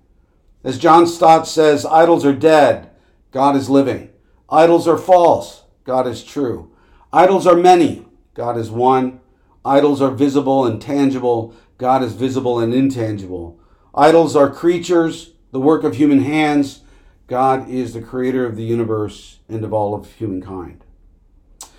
As 0.64 0.78
John 0.78 1.06
Stott 1.06 1.46
says, 1.46 1.86
idols 1.86 2.24
are 2.24 2.32
dead, 2.32 2.90
God 3.30 3.56
is 3.56 3.70
living. 3.70 4.10
Idols 4.50 4.88
are 4.88 4.98
false, 4.98 5.64
God 5.84 6.06
is 6.06 6.24
true. 6.24 6.72
Idols 7.12 7.46
are 7.46 7.56
many, 7.56 8.06
God 8.34 8.56
is 8.56 8.70
one. 8.70 9.20
Idols 9.64 10.00
are 10.00 10.10
visible 10.10 10.66
and 10.66 10.80
tangible, 10.80 11.54
God 11.76 12.02
is 12.02 12.14
visible 12.14 12.58
and 12.58 12.72
intangible. 12.72 13.58
Idols 13.94 14.34
are 14.36 14.50
creatures, 14.50 15.32
the 15.52 15.60
work 15.60 15.84
of 15.84 15.96
human 15.96 16.20
hands. 16.20 16.82
God 17.26 17.68
is 17.68 17.92
the 17.92 18.00
creator 18.00 18.46
of 18.46 18.56
the 18.56 18.64
universe 18.64 19.40
and 19.48 19.62
of 19.64 19.72
all 19.72 19.94
of 19.94 20.12
humankind. 20.14 20.84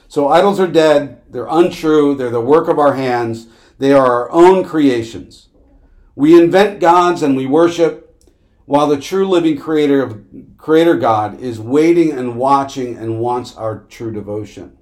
So 0.07 0.27
idols 0.27 0.59
are 0.59 0.67
dead, 0.67 1.21
they're 1.29 1.47
untrue, 1.49 2.15
they're 2.15 2.29
the 2.29 2.41
work 2.41 2.67
of 2.67 2.79
our 2.79 2.93
hands, 2.93 3.47
they 3.77 3.93
are 3.93 4.05
our 4.05 4.31
own 4.31 4.63
creations. 4.63 5.49
We 6.15 6.39
invent 6.39 6.79
gods 6.79 7.21
and 7.21 7.37
we 7.37 7.45
worship, 7.45 8.08
while 8.69 8.85
the 8.85 8.99
true 8.99 9.27
living 9.27 9.57
creator 9.57 10.03
of 10.03 10.23
creator 10.59 10.95
God 10.95 11.41
is 11.41 11.59
waiting 11.59 12.11
and 12.11 12.37
watching 12.37 12.95
and 12.95 13.19
wants 13.19 13.55
our 13.55 13.79
true 13.89 14.11
devotion. 14.11 14.77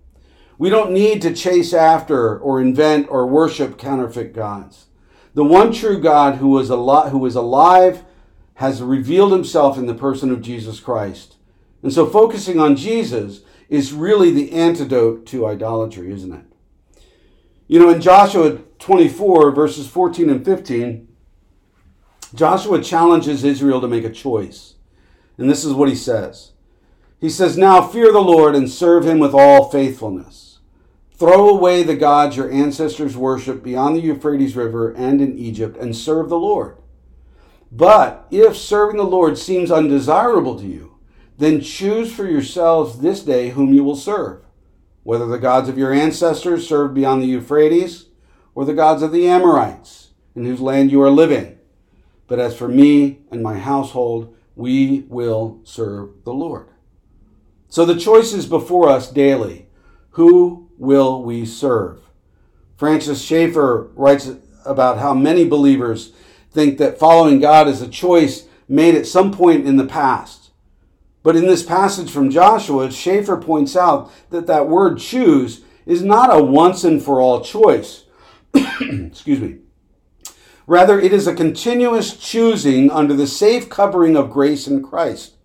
We 0.58 0.70
don't 0.70 0.92
need 0.92 1.22
to 1.22 1.34
chase 1.34 1.74
after 1.74 2.38
or 2.38 2.60
invent 2.60 3.08
or 3.10 3.26
worship 3.26 3.78
counterfeit 3.78 4.34
gods. 4.34 4.88
The 5.36 5.46
one 5.46 5.72
true 5.72 6.02
God 6.02 6.36
who 6.36 6.50
was, 6.50 6.70
al- 6.70 7.12
who 7.12 7.26
is 7.26 7.36
alive 7.36 8.04
has 8.56 8.82
revealed 8.82 9.32
himself 9.32 9.78
in 9.78 9.86
the 9.86 9.94
person 9.94 10.32
of 10.32 10.42
Jesus 10.42 10.82
Christ. 10.82 11.38
And 11.82 11.94
so 11.94 12.06
focusing 12.06 12.60
on 12.60 12.76
Jesus 12.76 13.40
is 13.70 13.94
really 13.94 14.32
the 14.32 14.52
antidote 14.52 15.26
to 15.28 15.48
idolatry, 15.48 16.12
isn't 16.12 16.34
it? 16.34 17.04
You 17.70 17.80
know, 17.80 17.90
in 17.90 18.02
Joshua 18.02 18.58
24, 18.80 19.52
verses 19.52 19.88
14 19.88 20.30
and 20.30 20.44
15, 20.44 21.07
Joshua 22.38 22.84
challenges 22.84 23.44
Israel 23.44 23.82
to 23.82 23.88
make 23.88 24.04
a 24.04 24.12
choice. 24.12 24.76
And 25.40 25.50
this 25.50 25.66
is 25.66 25.74
what 25.74 25.90
he 25.90 25.96
says 25.96 26.52
He 27.20 27.30
says, 27.30 27.58
Now 27.58 27.82
fear 27.82 28.12
the 28.12 28.20
Lord 28.20 28.56
and 28.56 28.70
serve 28.70 29.06
him 29.06 29.18
with 29.20 29.34
all 29.34 29.70
faithfulness. 29.70 30.60
Throw 31.14 31.50
away 31.50 31.82
the 31.82 31.96
gods 31.96 32.38
your 32.38 32.52
ancestors 32.52 33.18
worshiped 33.18 33.64
beyond 33.64 33.96
the 33.96 34.02
Euphrates 34.02 34.56
River 34.56 34.92
and 34.92 35.20
in 35.20 35.36
Egypt, 35.38 35.76
and 35.78 35.96
serve 35.96 36.30
the 36.30 36.38
Lord. 36.38 36.78
But 37.72 38.28
if 38.30 38.56
serving 38.56 38.98
the 38.98 39.04
Lord 39.04 39.36
seems 39.38 39.72
undesirable 39.72 40.60
to 40.60 40.66
you, 40.68 41.00
then 41.40 41.60
choose 41.60 42.14
for 42.14 42.28
yourselves 42.28 43.00
this 43.00 43.24
day 43.24 43.50
whom 43.50 43.74
you 43.74 43.84
will 43.84 43.96
serve, 43.96 44.46
whether 45.02 45.26
the 45.26 45.40
gods 45.40 45.70
of 45.70 45.78
your 45.78 45.92
ancestors 45.92 46.70
served 46.70 46.94
beyond 46.94 47.24
the 47.24 47.28
Euphrates, 47.28 48.06
or 48.54 48.64
the 48.64 48.76
gods 48.76 49.02
of 49.02 49.12
the 49.12 49.28
Amorites, 49.28 50.12
in 50.36 50.46
whose 50.46 50.62
land 50.62 50.92
you 50.92 51.02
are 51.02 51.10
living. 51.10 51.57
But 52.28 52.40
as 52.40 52.56
for 52.56 52.68
me 52.68 53.20
and 53.32 53.42
my 53.42 53.58
household, 53.58 54.36
we 54.56 55.06
will 55.08 55.62
serve 55.64 56.24
the 56.24 56.34
Lord. 56.34 56.68
So 57.70 57.86
the 57.86 58.00
choice 58.00 58.34
is 58.34 58.46
before 58.46 58.90
us 58.90 59.10
daily. 59.10 59.68
Who 60.12 60.70
will 60.78 61.24
we 61.24 61.46
serve? 61.46 62.02
Francis 62.76 63.22
Schaeffer 63.22 63.92
writes 63.96 64.32
about 64.66 64.98
how 64.98 65.14
many 65.14 65.46
believers 65.46 66.12
think 66.52 66.78
that 66.78 67.00
following 67.00 67.40
God 67.40 67.68
is 67.68 67.82
a 67.82 67.88
choice 67.88 68.48
made 68.68 68.96
at 68.96 69.06
some 69.06 69.32
point 69.32 69.66
in 69.66 69.78
the 69.78 69.86
past. 69.86 70.52
But 71.24 71.36
in 71.36 71.46
this 71.46 71.64
passage 71.64 72.10
from 72.10 72.30
Joshua, 72.30 72.92
Schaeffer 72.92 73.38
points 73.38 73.76
out 73.76 74.12
that 74.30 74.48
that 74.48 74.68
word 74.68 75.00
choose 75.00 75.62
is 75.86 76.04
not 76.04 76.36
a 76.36 76.44
once 76.44 76.84
and 76.84 77.02
for 77.02 77.20
all 77.20 77.42
choice. 77.42 78.06
Excuse 78.54 79.40
me. 79.40 79.58
Rather, 80.68 81.00
it 81.00 81.14
is 81.14 81.26
a 81.26 81.34
continuous 81.34 82.18
choosing 82.18 82.92
under 82.92 83.14
the 83.14 83.26
safe 83.26 83.70
covering 83.70 84.18
of 84.18 84.30
grace 84.30 84.68
in 84.68 84.84
Christ. 84.84 85.36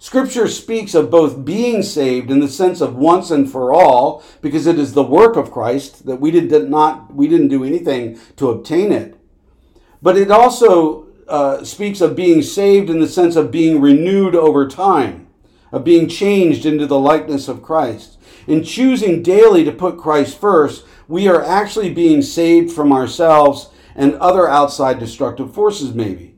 Scripture 0.00 0.48
speaks 0.48 0.92
of 0.94 1.10
both 1.10 1.44
being 1.44 1.82
saved 1.82 2.30
in 2.30 2.40
the 2.40 2.48
sense 2.48 2.80
of 2.80 2.96
once 2.96 3.30
and 3.30 3.50
for 3.50 3.72
all, 3.72 4.24
because 4.40 4.66
it 4.66 4.78
is 4.78 4.92
the 4.92 5.04
work 5.04 5.36
of 5.36 5.52
Christ 5.52 6.04
that 6.06 6.20
we 6.20 6.32
did 6.32 6.68
not 6.68 7.14
we 7.14 7.28
didn't 7.28 7.48
do 7.48 7.64
anything 7.64 8.18
to 8.36 8.50
obtain 8.50 8.90
it. 8.90 9.16
But 10.02 10.16
it 10.16 10.30
also 10.30 11.06
uh, 11.28 11.62
speaks 11.62 12.00
of 12.00 12.16
being 12.16 12.42
saved 12.42 12.90
in 12.90 12.98
the 12.98 13.06
sense 13.06 13.36
of 13.36 13.52
being 13.52 13.80
renewed 13.80 14.34
over 14.34 14.66
time, 14.66 15.28
of 15.70 15.84
being 15.84 16.08
changed 16.08 16.66
into 16.66 16.86
the 16.86 16.98
likeness 16.98 17.46
of 17.46 17.62
Christ. 17.62 18.18
In 18.48 18.64
choosing 18.64 19.22
daily 19.22 19.62
to 19.62 19.70
put 19.70 19.98
Christ 19.98 20.40
first, 20.40 20.84
we 21.06 21.28
are 21.28 21.44
actually 21.44 21.92
being 21.92 22.22
saved 22.22 22.72
from 22.72 22.92
ourselves 22.92 23.68
and 24.00 24.14
other 24.14 24.48
outside 24.48 24.98
destructive 24.98 25.52
forces, 25.52 25.92
maybe. 25.92 26.34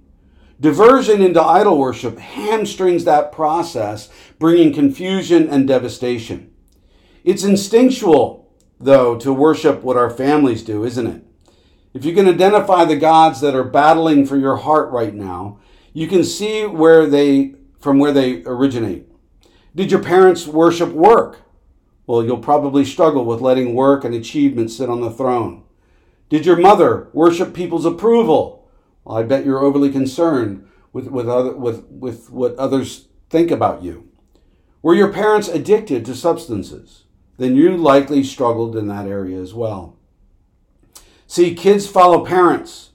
Diversion 0.59 1.23
into 1.23 1.41
idol 1.41 1.79
worship 1.79 2.19
hamstrings 2.19 3.05
that 3.05 3.31
process, 3.31 4.09
bringing 4.41 4.75
confusion 4.75 5.49
and 5.49 5.69
devastation. 5.69 6.53
It's 7.23 7.45
instinctual, 7.45 8.53
though, 8.81 9.17
to 9.19 9.33
worship 9.33 9.85
what 9.85 9.97
our 9.97 10.11
families 10.11 10.65
do, 10.65 10.85
isn't 10.85 11.07
it? 11.07 11.25
If 11.95 12.05
you 12.05 12.13
can 12.15 12.27
identify 12.27 12.85
the 12.85 12.97
gods 12.97 13.41
that 13.43 13.55
are 13.55 13.63
battling 13.63 14.27
for 14.27 14.37
your 14.37 14.57
heart 14.57 14.91
right 14.91 15.15
now, 15.15 15.61
you 15.93 16.09
can 16.09 16.25
see 16.25 16.67
where 16.67 17.07
they 17.07 17.55
from 17.79 18.01
where 18.01 18.13
they 18.13 18.43
originate. 18.45 19.07
Did 19.77 19.93
your 19.93 20.03
parents 20.03 20.49
worship 20.49 20.91
work? 20.91 21.43
Well, 22.09 22.25
you'll 22.25 22.39
probably 22.39 22.85
struggle 22.85 23.25
with 23.25 23.41
letting 23.41 23.75
work 23.75 24.05
and 24.05 24.15
achievement 24.15 24.73
sit 24.73 24.91
on 24.91 25.01
the 25.01 25.11
throne. 25.11 25.62
Did 26.33 26.47
your 26.47 26.57
mother 26.57 27.11
worship 27.13 27.53
people's 27.53 27.85
approval? 27.85 28.67
Well, 29.05 29.19
I 29.19 29.23
bet 29.23 29.45
you're 29.45 29.63
overly 29.63 29.91
concerned 29.91 30.67
with, 30.91 31.09
with, 31.09 31.29
other, 31.29 31.53
with, 31.55 31.85
with 31.91 32.31
what 32.31 32.57
others 32.57 33.09
think 33.29 33.51
about 33.51 33.83
you. 33.83 34.09
Were 34.81 34.95
your 34.95 35.13
parents 35.13 35.49
addicted 35.49 36.07
to 36.07 36.15
substances? 36.15 37.05
Then 37.37 37.55
you 37.55 37.77
likely 37.77 38.25
struggled 38.25 38.79
in 38.79 38.89
that 38.89 39.07
area 39.07 39.39
as 39.43 39.53
well. 39.53 39.99
See, 41.27 41.55
kids 41.55 41.87
follow 41.87 42.25
parents. 42.25 42.93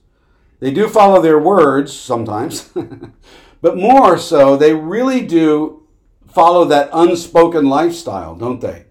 They 0.58 0.72
do 0.72 0.88
follow 0.88 1.22
their 1.22 1.38
words 1.38 1.92
sometimes, 1.96 2.72
but 3.60 3.76
more 3.76 4.18
so, 4.18 4.56
they 4.56 4.74
really 4.74 5.24
do 5.24 5.86
follow 6.26 6.64
that 6.64 6.90
unspoken 6.92 7.66
lifestyle, 7.66 8.34
don't 8.34 8.60
they? 8.60 8.86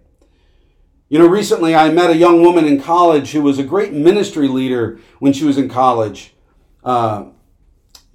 You 1.10 1.20
know, 1.20 1.28
recently 1.28 1.74
I 1.74 1.90
met 1.90 2.10
a 2.10 2.18
young 2.18 2.42
woman 2.42 2.66
in 2.66 2.82
college 2.82 3.32
who 3.32 3.42
was 3.42 3.60
a 3.60 3.64
great 3.64 3.94
ministry 3.94 4.48
leader 4.48 5.00
when 5.20 5.32
she 5.34 5.46
was 5.46 5.58
in 5.58 5.70
college. 5.70 6.36
Uh, 6.84 7.28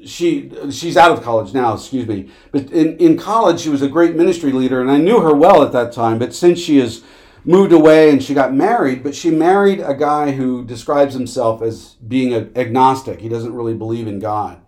she 0.05 0.53
she's 0.71 0.97
out 0.97 1.13
of 1.13 1.23
college 1.23 1.55
now, 1.55 1.75
excuse 1.75 2.07
me. 2.07 2.31
But 2.51 2.71
in, 2.71 2.97
in 2.99 3.17
college, 3.17 3.61
she 3.61 3.69
was 3.69 3.83
a 3.83 3.89
great 3.89 4.17
ministry 4.17 4.53
leader, 4.53 4.81
and 4.81 4.91
I 4.91 4.99
knew 4.99 5.21
her 5.21 5.35
well 5.35 5.63
at 5.63 5.73
that 5.73 5.93
time. 5.93 6.19
But 6.19 6.35
since 6.35 6.59
she 6.59 6.79
has 6.79 7.03
moved 7.45 7.73
away 7.73 8.11
and 8.11 8.23
she 8.23 8.35
got 8.35 8.55
married, 8.55 9.03
but 9.03 9.15
she 9.15 9.31
married 9.31 9.81
a 9.81 9.95
guy 9.95 10.33
who 10.33 10.65
describes 10.65 11.15
himself 11.15 11.63
as 11.63 11.97
being 12.07 12.33
an 12.33 12.53
agnostic. 12.57 13.21
He 13.21 13.29
doesn't 13.29 13.55
really 13.55 13.75
believe 13.75 14.07
in 14.07 14.19
God. 14.19 14.62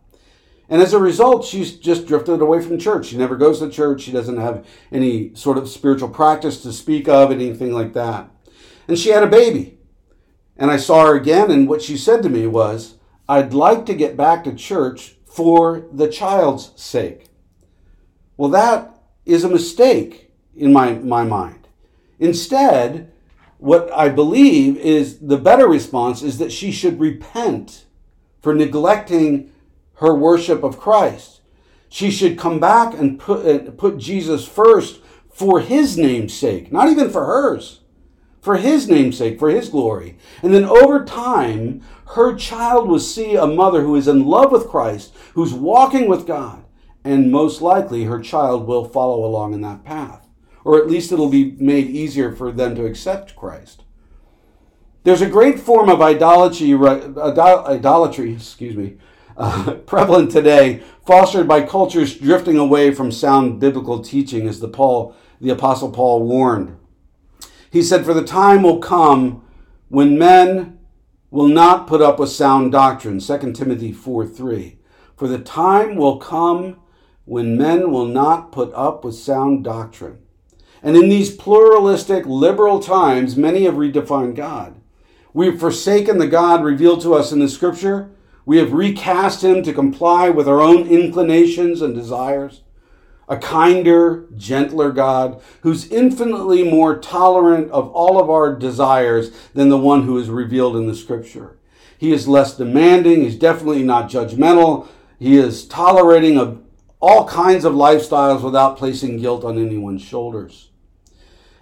And 0.68 0.80
as 0.80 0.94
a 0.94 0.98
result, 0.98 1.44
she's 1.44 1.76
just 1.76 2.06
drifted 2.06 2.40
away 2.40 2.62
from 2.62 2.78
church. 2.78 3.06
She 3.06 3.18
never 3.18 3.36
goes 3.36 3.58
to 3.58 3.68
church. 3.68 4.02
She 4.02 4.12
doesn't 4.12 4.38
have 4.38 4.66
any 4.90 5.34
sort 5.34 5.58
of 5.58 5.68
spiritual 5.68 6.08
practice 6.08 6.62
to 6.62 6.72
speak 6.72 7.08
of, 7.08 7.30
anything 7.30 7.72
like 7.72 7.92
that. 7.92 8.30
And 8.88 8.98
she 8.98 9.10
had 9.10 9.22
a 9.22 9.28
baby. 9.28 9.78
And 10.56 10.70
I 10.70 10.76
saw 10.76 11.06
her 11.06 11.16
again, 11.16 11.50
and 11.50 11.68
what 11.68 11.82
she 11.82 11.96
said 11.96 12.22
to 12.22 12.28
me 12.28 12.46
was, 12.46 12.94
I'd 13.28 13.52
like 13.52 13.86
to 13.86 13.94
get 13.94 14.16
back 14.16 14.44
to 14.44 14.54
church 14.54 15.16
for 15.26 15.86
the 15.92 16.08
child's 16.08 16.70
sake. 16.80 17.26
Well, 18.36 18.50
that 18.50 18.94
is 19.26 19.44
a 19.44 19.48
mistake 19.48 20.30
in 20.54 20.72
my, 20.72 20.94
my 20.94 21.24
mind. 21.24 21.66
Instead, 22.18 23.12
what 23.58 23.90
I 23.92 24.08
believe 24.08 24.76
is 24.76 25.18
the 25.18 25.38
better 25.38 25.66
response 25.66 26.22
is 26.22 26.38
that 26.38 26.52
she 26.52 26.70
should 26.70 27.00
repent 27.00 27.86
for 28.40 28.54
neglecting 28.54 29.50
her 29.96 30.14
worship 30.14 30.62
of 30.62 30.78
Christ. 30.78 31.40
She 31.88 32.10
should 32.10 32.38
come 32.38 32.58
back 32.58 32.94
and 32.94 33.18
put, 33.18 33.46
uh, 33.46 33.70
put 33.72 33.98
Jesus 33.98 34.46
first 34.46 35.00
for 35.32 35.60
his 35.60 35.96
name's 35.96 36.34
sake, 36.34 36.72
not 36.72 36.88
even 36.88 37.10
for 37.10 37.24
hers, 37.24 37.80
for 38.40 38.56
his 38.56 38.88
name's 38.88 39.18
sake, 39.18 39.38
for 39.38 39.50
his 39.50 39.68
glory. 39.68 40.18
And 40.42 40.52
then 40.52 40.64
over 40.64 41.04
time, 41.04 41.82
her 42.14 42.34
child 42.34 42.88
will 42.88 43.00
see 43.00 43.36
a 43.36 43.46
mother 43.46 43.82
who 43.82 43.96
is 43.96 44.08
in 44.08 44.26
love 44.26 44.52
with 44.52 44.68
Christ, 44.68 45.14
who's 45.34 45.54
walking 45.54 46.08
with 46.08 46.26
God, 46.26 46.64
and 47.04 47.30
most 47.30 47.62
likely 47.62 48.04
her 48.04 48.20
child 48.20 48.66
will 48.66 48.84
follow 48.84 49.24
along 49.24 49.54
in 49.54 49.60
that 49.62 49.84
path 49.84 50.24
or 50.64 50.78
at 50.78 50.88
least 50.88 51.12
it'll 51.12 51.28
be 51.28 51.52
made 51.58 51.88
easier 51.88 52.32
for 52.32 52.50
them 52.50 52.74
to 52.74 52.86
accept 52.86 53.36
Christ. 53.36 53.84
There's 55.04 55.22
a 55.22 55.28
great 55.28 55.60
form 55.60 55.90
of 55.90 56.00
idolatry, 56.00 56.72
idolatry, 56.74 58.32
excuse 58.32 58.74
me, 58.74 58.96
uh, 59.36 59.74
prevalent 59.86 60.30
today, 60.30 60.82
fostered 61.06 61.48
by 61.48 61.62
cultures 61.62 62.16
drifting 62.16 62.58
away 62.58 62.92
from 62.92 63.12
sound 63.12 63.60
biblical 63.60 64.00
teaching, 64.00 64.46
as 64.46 64.60
the 64.60 64.68
Paul, 64.68 65.14
the 65.40 65.50
Apostle 65.50 65.90
Paul 65.90 66.24
warned. 66.24 66.76
He 67.70 67.82
said, 67.82 68.04
"For 68.04 68.14
the 68.14 68.24
time 68.24 68.62
will 68.62 68.78
come 68.78 69.42
when 69.88 70.18
men 70.18 70.78
will 71.30 71.48
not 71.48 71.86
put 71.86 72.00
up 72.00 72.18
with 72.18 72.30
sound 72.30 72.72
doctrine." 72.72 73.20
2 73.20 73.52
Timothy 73.52 73.92
four 73.92 74.26
three. 74.26 74.78
For 75.16 75.28
the 75.28 75.38
time 75.38 75.96
will 75.96 76.16
come 76.16 76.76
when 77.24 77.56
men 77.56 77.90
will 77.90 78.06
not 78.06 78.52
put 78.52 78.72
up 78.74 79.04
with 79.04 79.14
sound 79.14 79.64
doctrine. 79.64 80.18
And 80.82 80.96
in 80.96 81.08
these 81.08 81.34
pluralistic, 81.34 82.26
liberal 82.26 82.78
times, 82.80 83.36
many 83.36 83.64
have 83.64 83.74
redefined 83.74 84.34
God. 84.34 84.74
We've 85.32 85.58
forsaken 85.58 86.18
the 86.18 86.26
God 86.26 86.62
revealed 86.62 87.00
to 87.02 87.14
us 87.14 87.32
in 87.32 87.38
the 87.38 87.48
scripture. 87.48 88.10
We 88.46 88.58
have 88.58 88.72
recast 88.72 89.42
him 89.42 89.62
to 89.62 89.72
comply 89.72 90.28
with 90.28 90.48
our 90.48 90.60
own 90.60 90.86
inclinations 90.86 91.80
and 91.80 91.94
desires. 91.94 92.60
A 93.26 93.38
kinder, 93.38 94.26
gentler 94.36 94.92
God 94.92 95.40
who's 95.62 95.90
infinitely 95.90 96.62
more 96.68 96.98
tolerant 96.98 97.70
of 97.70 97.88
all 97.92 98.20
of 98.20 98.28
our 98.28 98.54
desires 98.54 99.30
than 99.54 99.70
the 99.70 99.78
one 99.78 100.02
who 100.02 100.18
is 100.18 100.28
revealed 100.28 100.76
in 100.76 100.86
the 100.86 100.94
scripture. 100.94 101.56
He 101.96 102.12
is 102.12 102.28
less 102.28 102.54
demanding. 102.54 103.22
He's 103.22 103.38
definitely 103.38 103.82
not 103.82 104.10
judgmental. 104.10 104.88
He 105.18 105.38
is 105.38 105.66
tolerating 105.66 106.36
of 106.36 106.62
all 107.00 107.26
kinds 107.26 107.64
of 107.64 107.72
lifestyles 107.72 108.42
without 108.42 108.76
placing 108.76 109.18
guilt 109.18 109.42
on 109.42 109.58
anyone's 109.58 110.02
shoulders. 110.02 110.70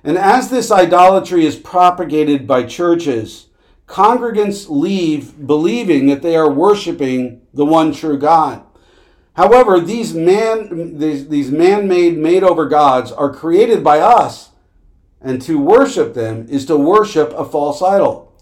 And 0.03 0.19
as 0.19 0.51
this 0.51 0.73
idolatry 0.73 1.47
is 1.47 1.55
propagated 1.55 2.47
by 2.47 2.65
churches, 2.65 3.47
congregants 3.93 4.71
leave 4.71 5.47
believing 5.47 6.07
that 6.07 6.23
they 6.23 6.35
are 6.35 6.51
worshiping 6.51 7.43
the 7.53 7.67
one 7.67 7.93
true 7.93 8.19
God. 8.19 8.65
However, 9.35 9.81
these 9.81 10.15
man 10.15 10.99
these, 10.99 11.29
these 11.29 11.51
man-made 11.51 12.17
made 12.17 12.43
over 12.43 12.67
gods 12.67 13.13
are 13.13 13.35
created 13.35 13.85
by 13.85 14.01
us, 14.01 14.53
and 15.21 15.43
to 15.43 15.59
worship 15.59 16.15
them 16.15 16.47
is 16.49 16.65
to 16.67 16.77
worship 16.79 17.35
a 17.35 17.45
false 17.45 17.83
idol. 17.83 18.35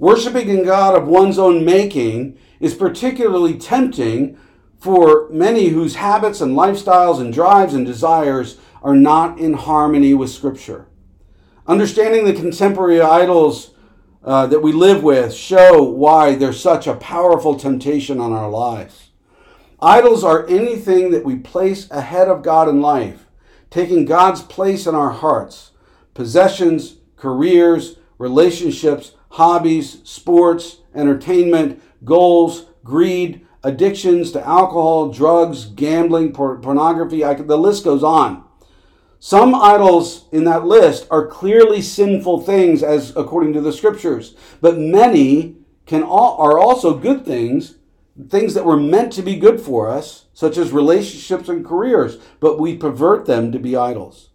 Worshipping 0.00 0.50
a 0.50 0.64
God 0.64 0.96
of 0.96 1.06
one's 1.06 1.38
own 1.38 1.64
making 1.64 2.36
is 2.58 2.74
particularly 2.74 3.56
tempting 3.56 4.36
for 4.80 5.28
many 5.30 5.68
whose 5.68 5.94
habits 5.94 6.40
and 6.40 6.56
lifestyles 6.56 7.20
and 7.20 7.32
drives 7.32 7.74
and 7.74 7.86
desires 7.86 8.58
are 8.82 8.96
not 8.96 9.38
in 9.38 9.54
harmony 9.54 10.14
with 10.14 10.30
Scripture. 10.30 10.88
Understanding 11.68 12.24
the 12.24 12.34
contemporary 12.34 13.00
idols 13.00 13.70
uh, 14.26 14.46
that 14.48 14.60
we 14.60 14.72
live 14.72 15.04
with 15.04 15.32
show 15.32 15.82
why 15.84 16.34
there's 16.34 16.60
such 16.60 16.88
a 16.88 16.96
powerful 16.96 17.54
temptation 17.54 18.20
on 18.20 18.32
our 18.32 18.50
lives. 18.50 19.10
Idols 19.80 20.24
are 20.24 20.46
anything 20.48 21.12
that 21.12 21.24
we 21.24 21.36
place 21.36 21.88
ahead 21.90 22.28
of 22.28 22.42
God 22.42 22.68
in 22.68 22.80
life, 22.80 23.26
taking 23.70 24.04
God's 24.04 24.42
place 24.42 24.86
in 24.86 24.96
our 24.96 25.10
hearts. 25.10 25.70
Possessions, 26.12 26.96
careers, 27.16 27.98
relationships, 28.18 29.12
hobbies, 29.30 30.00
sports, 30.02 30.78
entertainment, 30.94 31.80
goals, 32.04 32.66
greed, 32.82 33.46
addictions 33.62 34.32
to 34.32 34.44
alcohol, 34.44 35.10
drugs, 35.10 35.66
gambling, 35.66 36.32
por- 36.32 36.58
pornography, 36.58 37.22
I, 37.22 37.34
the 37.34 37.58
list 37.58 37.84
goes 37.84 38.02
on. 38.02 38.45
Some 39.18 39.54
idols 39.54 40.26
in 40.30 40.44
that 40.44 40.66
list 40.66 41.06
are 41.10 41.26
clearly 41.26 41.80
sinful 41.82 42.42
things 42.42 42.82
as 42.82 43.16
according 43.16 43.52
to 43.54 43.60
the 43.60 43.72
scriptures, 43.72 44.34
but 44.60 44.78
many 44.78 45.56
can 45.86 46.02
all, 46.02 46.36
are 46.38 46.58
also 46.58 46.98
good 46.98 47.24
things, 47.24 47.76
things 48.28 48.54
that 48.54 48.64
were 48.64 48.76
meant 48.76 49.12
to 49.14 49.22
be 49.22 49.36
good 49.36 49.60
for 49.60 49.90
us, 49.90 50.26
such 50.34 50.58
as 50.58 50.72
relationships 50.72 51.48
and 51.48 51.64
careers, 51.64 52.18
but 52.40 52.58
we 52.58 52.76
pervert 52.76 53.26
them 53.26 53.52
to 53.52 53.58
be 53.58 53.76
idols. 53.76 54.30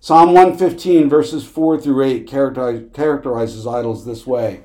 Psalm 0.00 0.32
115, 0.32 1.08
verses 1.08 1.44
4 1.44 1.80
through 1.80 2.04
8, 2.04 2.26
characterizes 2.26 3.66
idols 3.66 4.04
this 4.04 4.26
way 4.26 4.62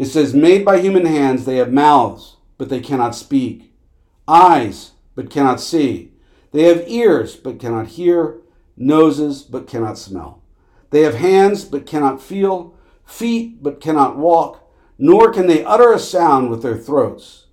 it 0.00 0.06
says, 0.06 0.32
Made 0.32 0.64
by 0.64 0.80
human 0.80 1.04
hands, 1.04 1.44
they 1.44 1.56
have 1.56 1.74
mouths, 1.74 2.38
but 2.56 2.70
they 2.70 2.80
cannot 2.80 3.14
speak, 3.14 3.74
eyes, 4.26 4.92
but 5.14 5.28
cannot 5.28 5.60
see. 5.60 6.12
They 6.52 6.62
have 6.62 6.88
ears, 6.88 7.36
but 7.36 7.60
cannot 7.60 7.88
hear, 7.88 8.39
noses, 8.80 9.42
but 9.42 9.68
cannot 9.68 9.98
smell. 9.98 10.42
They 10.90 11.02
have 11.02 11.14
hands, 11.14 11.64
but 11.64 11.86
cannot 11.86 12.20
feel, 12.20 12.74
feet, 13.04 13.62
but 13.62 13.80
cannot 13.80 14.16
walk, 14.16 14.68
nor 14.98 15.32
can 15.32 15.46
they 15.46 15.64
utter 15.64 15.92
a 15.92 15.98
sound 15.98 16.50
with 16.50 16.62
their 16.62 16.76
throats. 16.76 17.46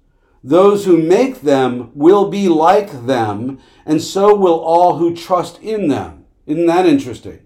Those 0.44 0.86
who 0.86 0.98
make 0.98 1.42
them 1.42 1.92
will 1.94 2.30
be 2.30 2.48
like 2.48 3.06
them, 3.06 3.60
and 3.86 4.02
so 4.02 4.34
will 4.36 4.60
all 4.60 4.98
who 4.98 5.16
trust 5.16 5.62
in 5.62 5.90
them. 5.90 6.26
Isn't 6.46 6.68
that 6.68 6.86
interesting? 6.86 7.42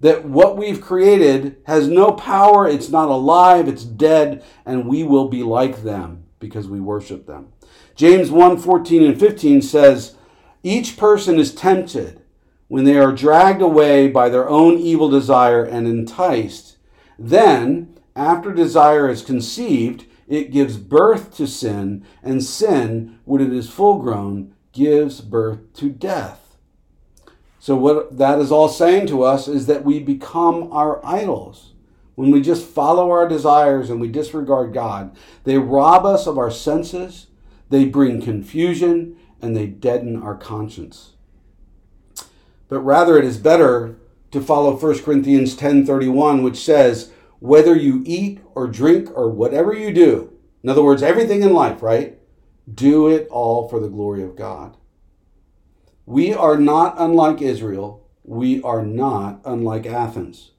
That 0.00 0.24
what 0.24 0.56
we've 0.56 0.80
created 0.80 1.56
has 1.66 1.88
no 1.88 2.12
power, 2.12 2.66
it's 2.68 2.88
not 2.88 3.08
alive, 3.08 3.68
it's 3.68 3.84
dead, 3.84 4.44
and 4.64 4.86
we 4.86 5.02
will 5.02 5.28
be 5.28 5.42
like 5.42 5.82
them 5.82 6.24
because 6.38 6.68
we 6.68 6.80
worship 6.80 7.26
them. 7.26 7.48
James 7.94 8.30
1 8.30 8.58
14 8.58 9.02
and 9.02 9.18
15 9.18 9.60
says, 9.60 10.14
Each 10.62 10.96
person 10.96 11.38
is 11.38 11.54
tempted 11.54 12.22
when 12.68 12.84
they 12.84 12.98
are 12.98 13.12
dragged 13.12 13.62
away 13.62 14.08
by 14.08 14.28
their 14.28 14.48
own 14.48 14.78
evil 14.78 15.08
desire 15.08 15.64
and 15.64 15.88
enticed. 15.88 16.76
Then, 17.18 17.98
after 18.14 18.52
desire 18.52 19.08
is 19.08 19.22
conceived, 19.22 20.04
it 20.28 20.52
gives 20.52 20.76
birth 20.76 21.34
to 21.36 21.46
sin, 21.46 22.04
and 22.22 22.44
sin, 22.44 23.18
when 23.24 23.40
it 23.40 23.52
is 23.52 23.70
full 23.70 23.98
grown, 23.98 24.54
gives 24.72 25.22
birth 25.22 25.72
to 25.74 25.88
death. 25.88 26.56
So, 27.58 27.74
what 27.74 28.18
that 28.18 28.38
is 28.38 28.52
all 28.52 28.68
saying 28.68 29.06
to 29.08 29.22
us 29.22 29.48
is 29.48 29.66
that 29.66 29.84
we 29.84 29.98
become 30.00 30.70
our 30.72 31.04
idols. 31.04 31.72
When 32.14 32.30
we 32.30 32.40
just 32.40 32.66
follow 32.66 33.10
our 33.10 33.28
desires 33.28 33.90
and 33.90 34.00
we 34.00 34.08
disregard 34.08 34.74
God, 34.74 35.16
they 35.44 35.56
rob 35.56 36.04
us 36.04 36.26
of 36.26 36.36
our 36.36 36.50
senses, 36.50 37.28
they 37.70 37.84
bring 37.84 38.20
confusion, 38.20 39.16
and 39.40 39.56
they 39.56 39.66
deaden 39.66 40.20
our 40.20 40.34
conscience. 40.34 41.12
But 42.68 42.80
rather, 42.80 43.18
it 43.18 43.24
is 43.24 43.38
better 43.38 43.96
to 44.30 44.40
follow 44.40 44.76
1 44.76 45.02
Corinthians 45.02 45.56
10:31, 45.56 46.42
which 46.42 46.62
says, 46.62 47.10
whether 47.40 47.74
you 47.74 48.02
eat 48.04 48.40
or 48.54 48.66
drink 48.66 49.10
or 49.16 49.30
whatever 49.30 49.72
you 49.72 49.92
do, 49.92 50.32
in 50.62 50.68
other 50.68 50.82
words, 50.82 51.02
everything 51.02 51.42
in 51.42 51.52
life, 51.54 51.82
right? 51.82 52.18
Do 52.72 53.08
it 53.08 53.28
all 53.30 53.68
for 53.68 53.80
the 53.80 53.88
glory 53.88 54.22
of 54.22 54.36
God. 54.36 54.76
We 56.04 56.34
are 56.34 56.56
not 56.56 56.96
unlike 56.98 57.40
Israel. 57.40 58.06
We 58.24 58.62
are 58.62 58.84
not 58.84 59.40
unlike 59.44 59.86
Athens. 59.86 60.52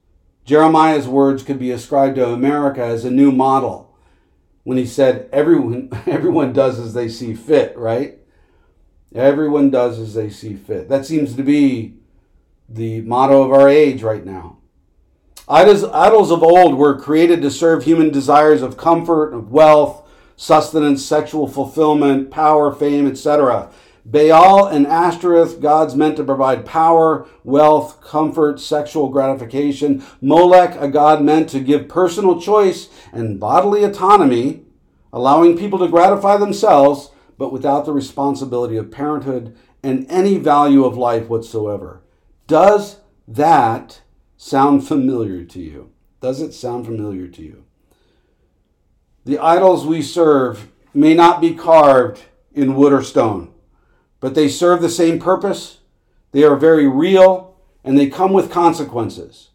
Jeremiah's 0.46 1.08
words 1.08 1.44
could 1.44 1.60
be 1.60 1.72
ascribed 1.72 2.16
to 2.16 2.30
America 2.30 2.84
as 2.84 3.06
a 3.06 3.12
new 3.12 3.32
model 3.32 3.96
when 4.64 4.78
he 4.78 4.86
said, 4.86 5.30
everyone, 5.32 5.90
everyone 6.08 6.54
does 6.54 6.80
as 6.80 6.94
they 6.94 7.10
see 7.10 7.34
fit, 7.34 7.78
right? 7.78 8.18
Everyone 9.14 9.70
does 9.70 10.00
as 10.00 10.14
they 10.14 10.30
see 10.30 10.56
fit. 10.56 10.88
That 10.90 11.06
seems 11.06 11.36
to 11.36 11.44
be 11.44 11.99
the 12.70 13.02
motto 13.02 13.44
of 13.44 13.52
our 13.52 13.68
age 13.68 14.04
right 14.04 14.26
now. 14.26 14.58
Idols, 15.48 15.84
idols 15.86 16.32
of 16.32 16.44
old 16.44 16.76
were 16.76 17.00
created 17.00 17.42
to 17.42 17.50
serve 17.50 17.84
human 17.84 18.12
desires 18.12 18.62
of 18.62 18.78
comfort, 18.78 19.34
of 19.34 19.52
wealth, 19.52 20.08
sustenance, 20.36 21.04
sexual 21.04 21.48
fulfillment, 21.48 22.30
power, 22.30 22.72
fame, 22.72 23.08
etc. 23.08 23.72
Baal 24.06 24.68
and 24.68 24.88
Ashtoreth, 24.88 25.60
gods 25.60 25.96
meant 25.96 26.18
to 26.18 26.24
provide 26.24 26.66
power, 26.66 27.28
wealth, 27.44 28.00
comfort, 28.02 28.60
sexual 28.60 29.10
gratification. 29.10 30.04
Molech, 30.22 30.80
a 30.80 30.88
god 30.88 31.24
meant 31.24 31.50
to 31.50 31.60
give 31.60 31.88
personal 31.88 32.40
choice 32.40 32.90
and 33.12 33.40
bodily 33.40 33.84
autonomy, 33.84 34.66
allowing 35.12 35.58
people 35.58 35.80
to 35.80 35.88
gratify 35.88 36.38
themselves, 36.38 37.10
but 37.38 37.52
without 37.52 37.86
the 37.86 37.94
responsibility 37.94 38.78
of 38.78 38.92
parenthood 38.92 39.56
and 39.82 40.06
any 40.10 40.38
value 40.38 40.86
of 40.86 40.98
life 40.98 41.28
whatsoever. 41.28 42.02
Does 42.50 42.98
that 43.28 44.02
sound 44.36 44.88
familiar 44.88 45.46
to 45.46 45.60
you? 45.60 45.92
Does 46.20 46.42
it 46.42 46.52
sound 46.52 46.88
familiar 46.88 47.28
to 47.28 47.44
you? 47.44 47.64
The 49.24 49.38
idols 49.38 49.86
we 49.86 50.02
serve 50.02 50.68
may 50.92 51.14
not 51.14 51.42
be 51.42 51.54
carved 51.54 52.24
in 52.52 52.74
wood 52.74 52.92
or 52.92 53.04
stone, 53.04 53.54
but 54.20 54.34
they 54.34 54.50
serve 54.50 54.82
the 54.82 54.90
same 54.90 55.20
purpose. 55.20 55.82
They 56.32 56.44
are 56.44 56.56
very 56.56 56.88
real 56.88 57.56
and 57.84 57.96
they 57.96 58.10
come 58.10 58.34
with 58.34 58.50
consequences. 58.50 59.50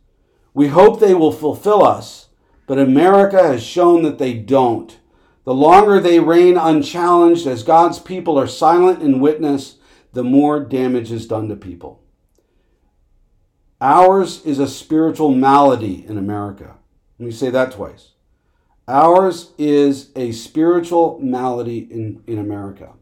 We 0.54 0.68
hope 0.68 1.00
they 1.00 1.14
will 1.14 1.33
fulfill 1.33 1.83
us, 1.83 2.28
but 2.68 2.78
America 2.78 3.42
has 3.42 3.64
shown 3.64 4.04
that 4.04 4.18
they 4.18 4.35
don't. 4.35 4.96
The 5.42 5.52
longer 5.52 5.98
they 5.98 6.20
reign 6.20 6.57
unchallenged 6.57 7.48
as 7.48 7.64
God's 7.64 7.98
people 7.98 8.38
are 8.38 8.46
silent 8.46 9.02
in 9.02 9.18
witness, 9.18 9.78
the 10.12 10.22
more 10.22 10.61
damage 10.61 11.11
is 11.11 11.26
done 11.26 11.48
to 11.48 11.57
people. 11.57 12.03
Ours 13.84 14.40
is 14.46 14.58
a 14.58 14.66
spiritual 14.66 15.30
malady 15.30 16.06
in 16.08 16.16
America. 16.16 16.76
Let 17.18 17.26
me 17.26 17.32
say 17.32 17.50
that 17.50 17.72
twice. 17.72 18.12
Ours 18.88 19.50
is 19.58 20.08
a 20.16 20.32
spiritual 20.32 21.18
malady 21.20 21.86
in, 21.90 22.22
in 22.26 22.38
America. 22.38 22.94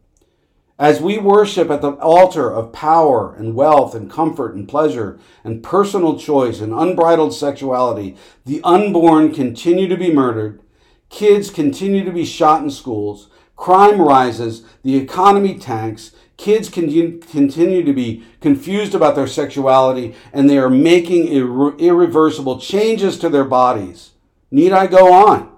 As 0.80 1.00
we 1.00 1.18
worship 1.18 1.70
at 1.70 1.82
the 1.82 1.92
altar 1.92 2.52
of 2.52 2.72
power 2.72 3.32
and 3.32 3.54
wealth 3.54 3.94
and 3.94 4.10
comfort 4.10 4.56
and 4.56 4.68
pleasure 4.68 5.20
and 5.44 5.62
personal 5.62 6.18
choice 6.18 6.60
and 6.60 6.72
unbridled 6.72 7.32
sexuality, 7.32 8.16
the 8.44 8.60
unborn 8.64 9.32
continue 9.32 9.86
to 9.86 9.96
be 9.96 10.12
murdered, 10.12 10.62
kids 11.08 11.48
continue 11.48 12.04
to 12.04 12.10
be 12.10 12.24
shot 12.24 12.60
in 12.60 12.72
schools, 12.72 13.28
crime 13.54 14.00
rises, 14.00 14.64
the 14.82 14.96
economy 14.96 15.56
tanks, 15.56 16.10
Kids 16.42 16.68
can 16.68 17.20
continue 17.20 17.85
to 17.85 17.92
be 17.92 18.24
confused 18.40 18.96
about 18.96 19.14
their 19.14 19.28
sexuality 19.28 20.12
and 20.33 20.50
they 20.50 20.59
are 20.59 20.68
making 20.68 21.28
irre- 21.28 21.78
irreversible 21.78 22.59
changes 22.59 23.16
to 23.20 23.28
their 23.28 23.44
bodies. 23.44 24.11
Need 24.50 24.72
I 24.72 24.88
go 24.88 25.12
on? 25.12 25.57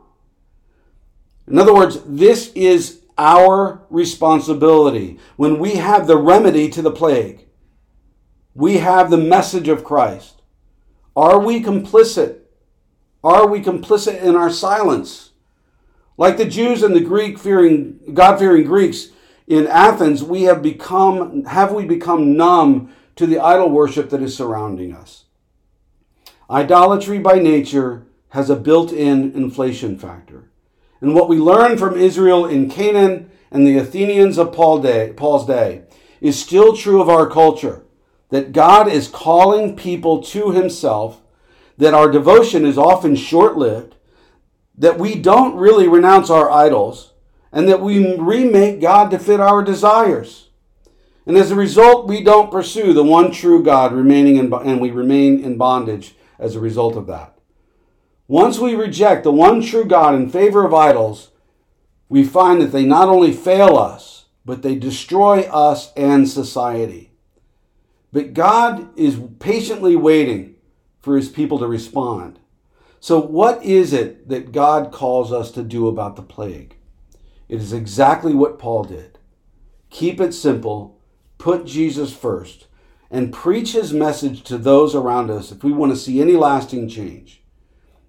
In 1.49 1.59
other 1.59 1.73
words, 1.73 2.01
this 2.05 2.53
is 2.55 3.01
our 3.17 3.81
responsibility. 3.89 5.19
When 5.37 5.59
we 5.59 5.77
have 5.77 6.07
the 6.07 6.19
remedy 6.19 6.69
to 6.69 6.83
the 6.83 6.91
plague, 6.91 7.47
we 8.55 8.77
have 8.77 9.09
the 9.09 9.17
message 9.17 9.69
of 9.69 9.85
Christ. 9.85 10.43
Are 11.17 11.39
we 11.41 11.63
complicit? 11.63 12.41
Are 13.23 13.49
we 13.49 13.63
complicit 13.63 14.21
in 14.21 14.37
our 14.37 14.51
silence? 14.51 15.31
Like 16.19 16.37
the 16.37 16.45
Jews 16.45 16.83
and 16.83 16.95
the 16.95 17.01
Greek 17.01 17.39
fearing, 17.39 18.01
God 18.13 18.39
fearing 18.39 18.65
Greeks, 18.65 19.09
in 19.47 19.67
Athens, 19.67 20.23
we 20.23 20.43
have 20.43 20.63
become, 20.63 21.45
have 21.45 21.73
we 21.73 21.85
become 21.85 22.37
numb 22.37 22.95
to 23.17 23.27
the 23.27 23.39
idol 23.39 23.69
worship 23.69 24.11
that 24.11 24.23
is 24.23 24.37
surrounding 24.37 24.95
us? 24.95 25.25
Idolatry 26.51 27.19
by 27.19 27.39
nature 27.39 28.07
has 28.31 28.51
a 28.51 28.57
built 28.57 28.93
in 28.93 29.33
inflation 29.33 29.99
factor. 29.99 30.51
And 31.01 31.15
what 31.15 31.29
we 31.29 31.37
learn 31.37 31.77
from 31.77 31.99
Israel 31.99 32.47
in 32.47 32.71
Canaan 32.71 33.31
and 33.51 33.67
the 33.67 33.79
Athenians 33.79 34.39
of 34.39 34.53
Paul 34.53 34.81
day, 34.81 35.13
Paul's 35.15 35.47
day 35.47 35.83
is 36.21 36.41
still 36.41 36.77
true 36.77 37.01
of 37.01 37.09
our 37.09 37.29
culture 37.29 37.85
that 38.31 38.53
God 38.53 38.89
is 38.89 39.07
calling 39.07 39.77
people 39.77 40.23
to 40.23 40.51
himself, 40.51 41.21
that 41.79 41.95
our 41.95 42.11
devotion 42.11 42.65
is 42.65 42.79
often 42.79 43.15
short 43.15 43.57
lived, 43.57 43.95
that 44.77 44.99
we 44.99 45.15
don't 45.15 45.55
really 45.55 45.87
renounce 45.87 46.31
our 46.31 46.51
idols 46.51 47.14
and 47.55 47.69
that 47.69 47.81
we 47.81 48.17
remake 48.17 48.81
God 48.81 49.13
to 49.13 49.19
fit 49.19 49.39
our 49.39 49.63
desires. 49.63 50.49
And 51.25 51.37
as 51.37 51.53
a 51.53 51.57
result, 51.57 52.09
we 52.09 52.23
don't 52.23 52.51
pursue 52.51 52.93
the 52.93 53.05
one 53.05 53.31
true 53.31 53.63
God 53.63 53.93
remaining 53.93 54.37
in, 54.37 54.53
and 54.53 54.81
we 54.81 54.91
remain 54.91 55.43
in 55.43 55.57
bondage 55.57 56.17
as 56.37 56.57
a 56.57 56.61
result 56.61 56.97
of 56.97 57.07
that. 57.07 57.39
Once 58.27 58.59
we 58.59 58.75
reject 58.75 59.23
the 59.23 59.31
one 59.31 59.63
true 59.63 59.85
God 59.85 60.17
in 60.17 60.29
favor 60.29 60.67
of 60.67 60.75
idols, 60.75 61.31
we 62.09 62.25
find 62.25 62.61
that 62.61 62.73
they 62.73 62.85
not 62.85 63.09
only 63.09 63.33
fail 63.33 63.77
us, 63.77 64.25
but 64.45 64.63
they 64.63 64.75
destroy 64.75 65.43
us 65.43 65.93
and 65.97 66.29
society. 66.29 67.13
But 68.13 68.35
God 68.35 68.99
is 68.99 69.21
patiently 69.39 69.95
waiting 69.95 70.57
for 71.01 71.17
his 71.17 71.29
people 71.29 71.61
to 71.61 71.69
respond. 71.69 72.41
So, 72.99 73.21
what 73.21 73.63
is 73.63 73.93
it 73.93 74.29
that 74.29 74.51
God 74.51 74.91
calls 74.91 75.33
us 75.33 75.53
to 75.53 75.63
do 75.63 75.87
about 75.87 76.17
the 76.17 76.23
plague? 76.23 76.77
It 77.49 77.61
is 77.61 77.73
exactly 77.73 78.35
what 78.35 78.59
Paul 78.59 78.85
did. 78.85 79.19
Keep 79.91 80.21
it 80.21 80.33
simple, 80.33 80.99
put 81.39 81.67
Jesus 81.67 82.13
first, 82.13 82.67
and 83.11 83.33
preach 83.33 83.73
his 83.73 83.93
message 83.93 84.43
to 84.45 84.59
those 84.59 84.95
around 84.95 85.31
us 85.31 85.53
if 85.53 85.63
we 85.63 85.73
want 85.73 85.93
to 85.93 85.99
see 85.99 86.21
any 86.21 86.37
lasting 86.37 86.89
change. 86.89 87.43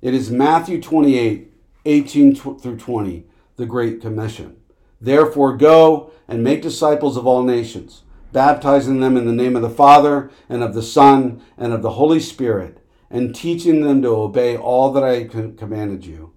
It 0.01 0.13
is 0.13 0.31
Matthew 0.31 0.81
28 0.81 1.51
18 1.87 2.35
through 2.35 2.77
20, 2.77 3.25
the 3.57 3.65
Great 3.67 4.01
Commission. 4.01 4.57
Therefore, 4.99 5.55
go 5.55 6.11
and 6.27 6.43
make 6.43 6.63
disciples 6.63 7.15
of 7.15 7.27
all 7.27 7.43
nations 7.43 8.01
baptizing 8.35 8.99
them 8.99 9.15
in 9.15 9.25
the 9.25 9.31
name 9.31 9.55
of 9.55 9.61
the 9.61 9.69
Father 9.69 10.29
and 10.49 10.61
of 10.61 10.73
the 10.73 10.83
Son 10.83 11.41
and 11.57 11.71
of 11.71 11.81
the 11.81 11.91
Holy 11.91 12.19
Spirit, 12.19 12.85
and 13.09 13.33
teaching 13.33 13.79
them 13.79 14.01
to 14.01 14.09
obey 14.09 14.57
all 14.57 14.91
that 14.91 15.05
I 15.05 15.23
commanded 15.23 16.05
you. 16.05 16.33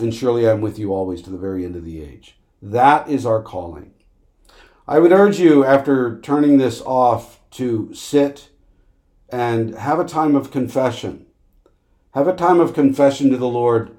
And 0.00 0.14
surely 0.14 0.48
I'm 0.48 0.60
with 0.60 0.78
you 0.78 0.92
always 0.92 1.22
to 1.22 1.30
the 1.30 1.38
very 1.38 1.64
end 1.64 1.76
of 1.76 1.84
the 1.84 2.02
age. 2.02 2.38
That 2.62 3.08
is 3.08 3.26
our 3.26 3.42
calling. 3.42 3.92
I 4.86 4.98
would 4.98 5.12
urge 5.12 5.38
you, 5.38 5.64
after 5.64 6.20
turning 6.20 6.58
this 6.58 6.80
off, 6.80 7.40
to 7.52 7.92
sit 7.94 8.48
and 9.28 9.74
have 9.74 10.00
a 10.00 10.04
time 10.04 10.34
of 10.34 10.50
confession. 10.50 11.26
Have 12.14 12.26
a 12.26 12.34
time 12.34 12.60
of 12.60 12.74
confession 12.74 13.30
to 13.30 13.36
the 13.36 13.48
Lord 13.48 13.96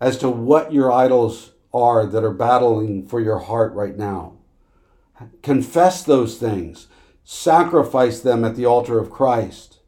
as 0.00 0.16
to 0.18 0.30
what 0.30 0.72
your 0.72 0.92
idols 0.92 1.52
are 1.74 2.06
that 2.06 2.24
are 2.24 2.32
battling 2.32 3.06
for 3.06 3.20
your 3.20 3.38
heart 3.40 3.72
right 3.72 3.96
now. 3.96 4.34
Confess 5.42 6.02
those 6.02 6.38
things, 6.38 6.86
sacrifice 7.24 8.20
them 8.20 8.44
at 8.44 8.54
the 8.54 8.64
altar 8.64 8.98
of 8.98 9.10
Christ. 9.10 9.78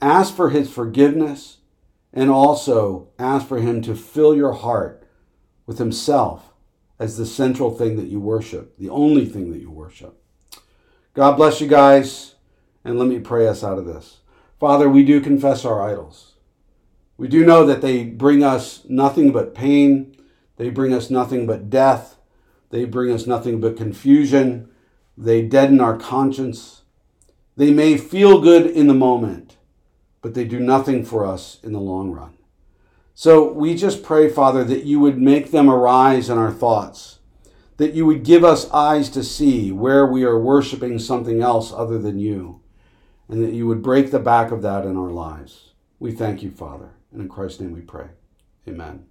Ask 0.00 0.34
for 0.34 0.50
his 0.50 0.70
forgiveness 0.70 1.58
and 2.12 2.30
also 2.30 3.08
ask 3.18 3.46
for 3.46 3.58
him 3.58 3.82
to 3.82 3.94
fill 3.94 4.34
your 4.34 4.52
heart 4.52 5.06
with 5.66 5.78
himself 5.78 6.52
as 6.98 7.16
the 7.16 7.26
central 7.26 7.70
thing 7.70 7.96
that 7.96 8.08
you 8.08 8.20
worship, 8.20 8.76
the 8.78 8.90
only 8.90 9.24
thing 9.24 9.50
that 9.50 9.60
you 9.60 9.70
worship. 9.70 10.22
God 11.14 11.36
bless 11.36 11.60
you 11.60 11.66
guys, 11.66 12.36
and 12.84 12.98
let 12.98 13.08
me 13.08 13.18
pray 13.18 13.46
us 13.46 13.64
out 13.64 13.78
of 13.78 13.86
this. 13.86 14.20
Father, 14.58 14.88
we 14.88 15.04
do 15.04 15.20
confess 15.20 15.64
our 15.64 15.82
idols. 15.82 16.34
We 17.16 17.28
do 17.28 17.44
know 17.44 17.66
that 17.66 17.80
they 17.80 18.04
bring 18.04 18.42
us 18.42 18.84
nothing 18.88 19.32
but 19.32 19.54
pain, 19.54 20.16
they 20.56 20.70
bring 20.70 20.92
us 20.92 21.10
nothing 21.10 21.46
but 21.46 21.70
death, 21.70 22.16
they 22.70 22.84
bring 22.84 23.12
us 23.12 23.26
nothing 23.26 23.60
but 23.60 23.76
confusion, 23.76 24.70
they 25.16 25.42
deaden 25.42 25.80
our 25.80 25.96
conscience. 25.96 26.82
They 27.56 27.70
may 27.70 27.98
feel 27.98 28.40
good 28.40 28.66
in 28.66 28.86
the 28.86 28.94
moment, 28.94 29.51
but 30.22 30.34
they 30.34 30.44
do 30.44 30.60
nothing 30.60 31.04
for 31.04 31.26
us 31.26 31.58
in 31.62 31.72
the 31.72 31.80
long 31.80 32.10
run. 32.10 32.38
So 33.14 33.52
we 33.52 33.74
just 33.74 34.02
pray, 34.02 34.30
Father, 34.30 34.64
that 34.64 34.84
you 34.84 34.98
would 35.00 35.18
make 35.18 35.50
them 35.50 35.68
arise 35.68 36.30
in 36.30 36.38
our 36.38 36.52
thoughts, 36.52 37.18
that 37.76 37.92
you 37.92 38.06
would 38.06 38.24
give 38.24 38.42
us 38.42 38.70
eyes 38.70 39.10
to 39.10 39.22
see 39.22 39.70
where 39.70 40.06
we 40.06 40.24
are 40.24 40.38
worshiping 40.38 40.98
something 40.98 41.42
else 41.42 41.72
other 41.72 41.98
than 41.98 42.18
you, 42.18 42.62
and 43.28 43.44
that 43.44 43.52
you 43.52 43.66
would 43.66 43.82
break 43.82 44.10
the 44.10 44.18
back 44.18 44.50
of 44.50 44.62
that 44.62 44.86
in 44.86 44.96
our 44.96 45.10
lives. 45.10 45.72
We 45.98 46.12
thank 46.12 46.42
you, 46.42 46.50
Father, 46.50 46.90
and 47.12 47.20
in 47.20 47.28
Christ's 47.28 47.60
name 47.60 47.72
we 47.72 47.80
pray. 47.80 48.06
Amen. 48.66 49.06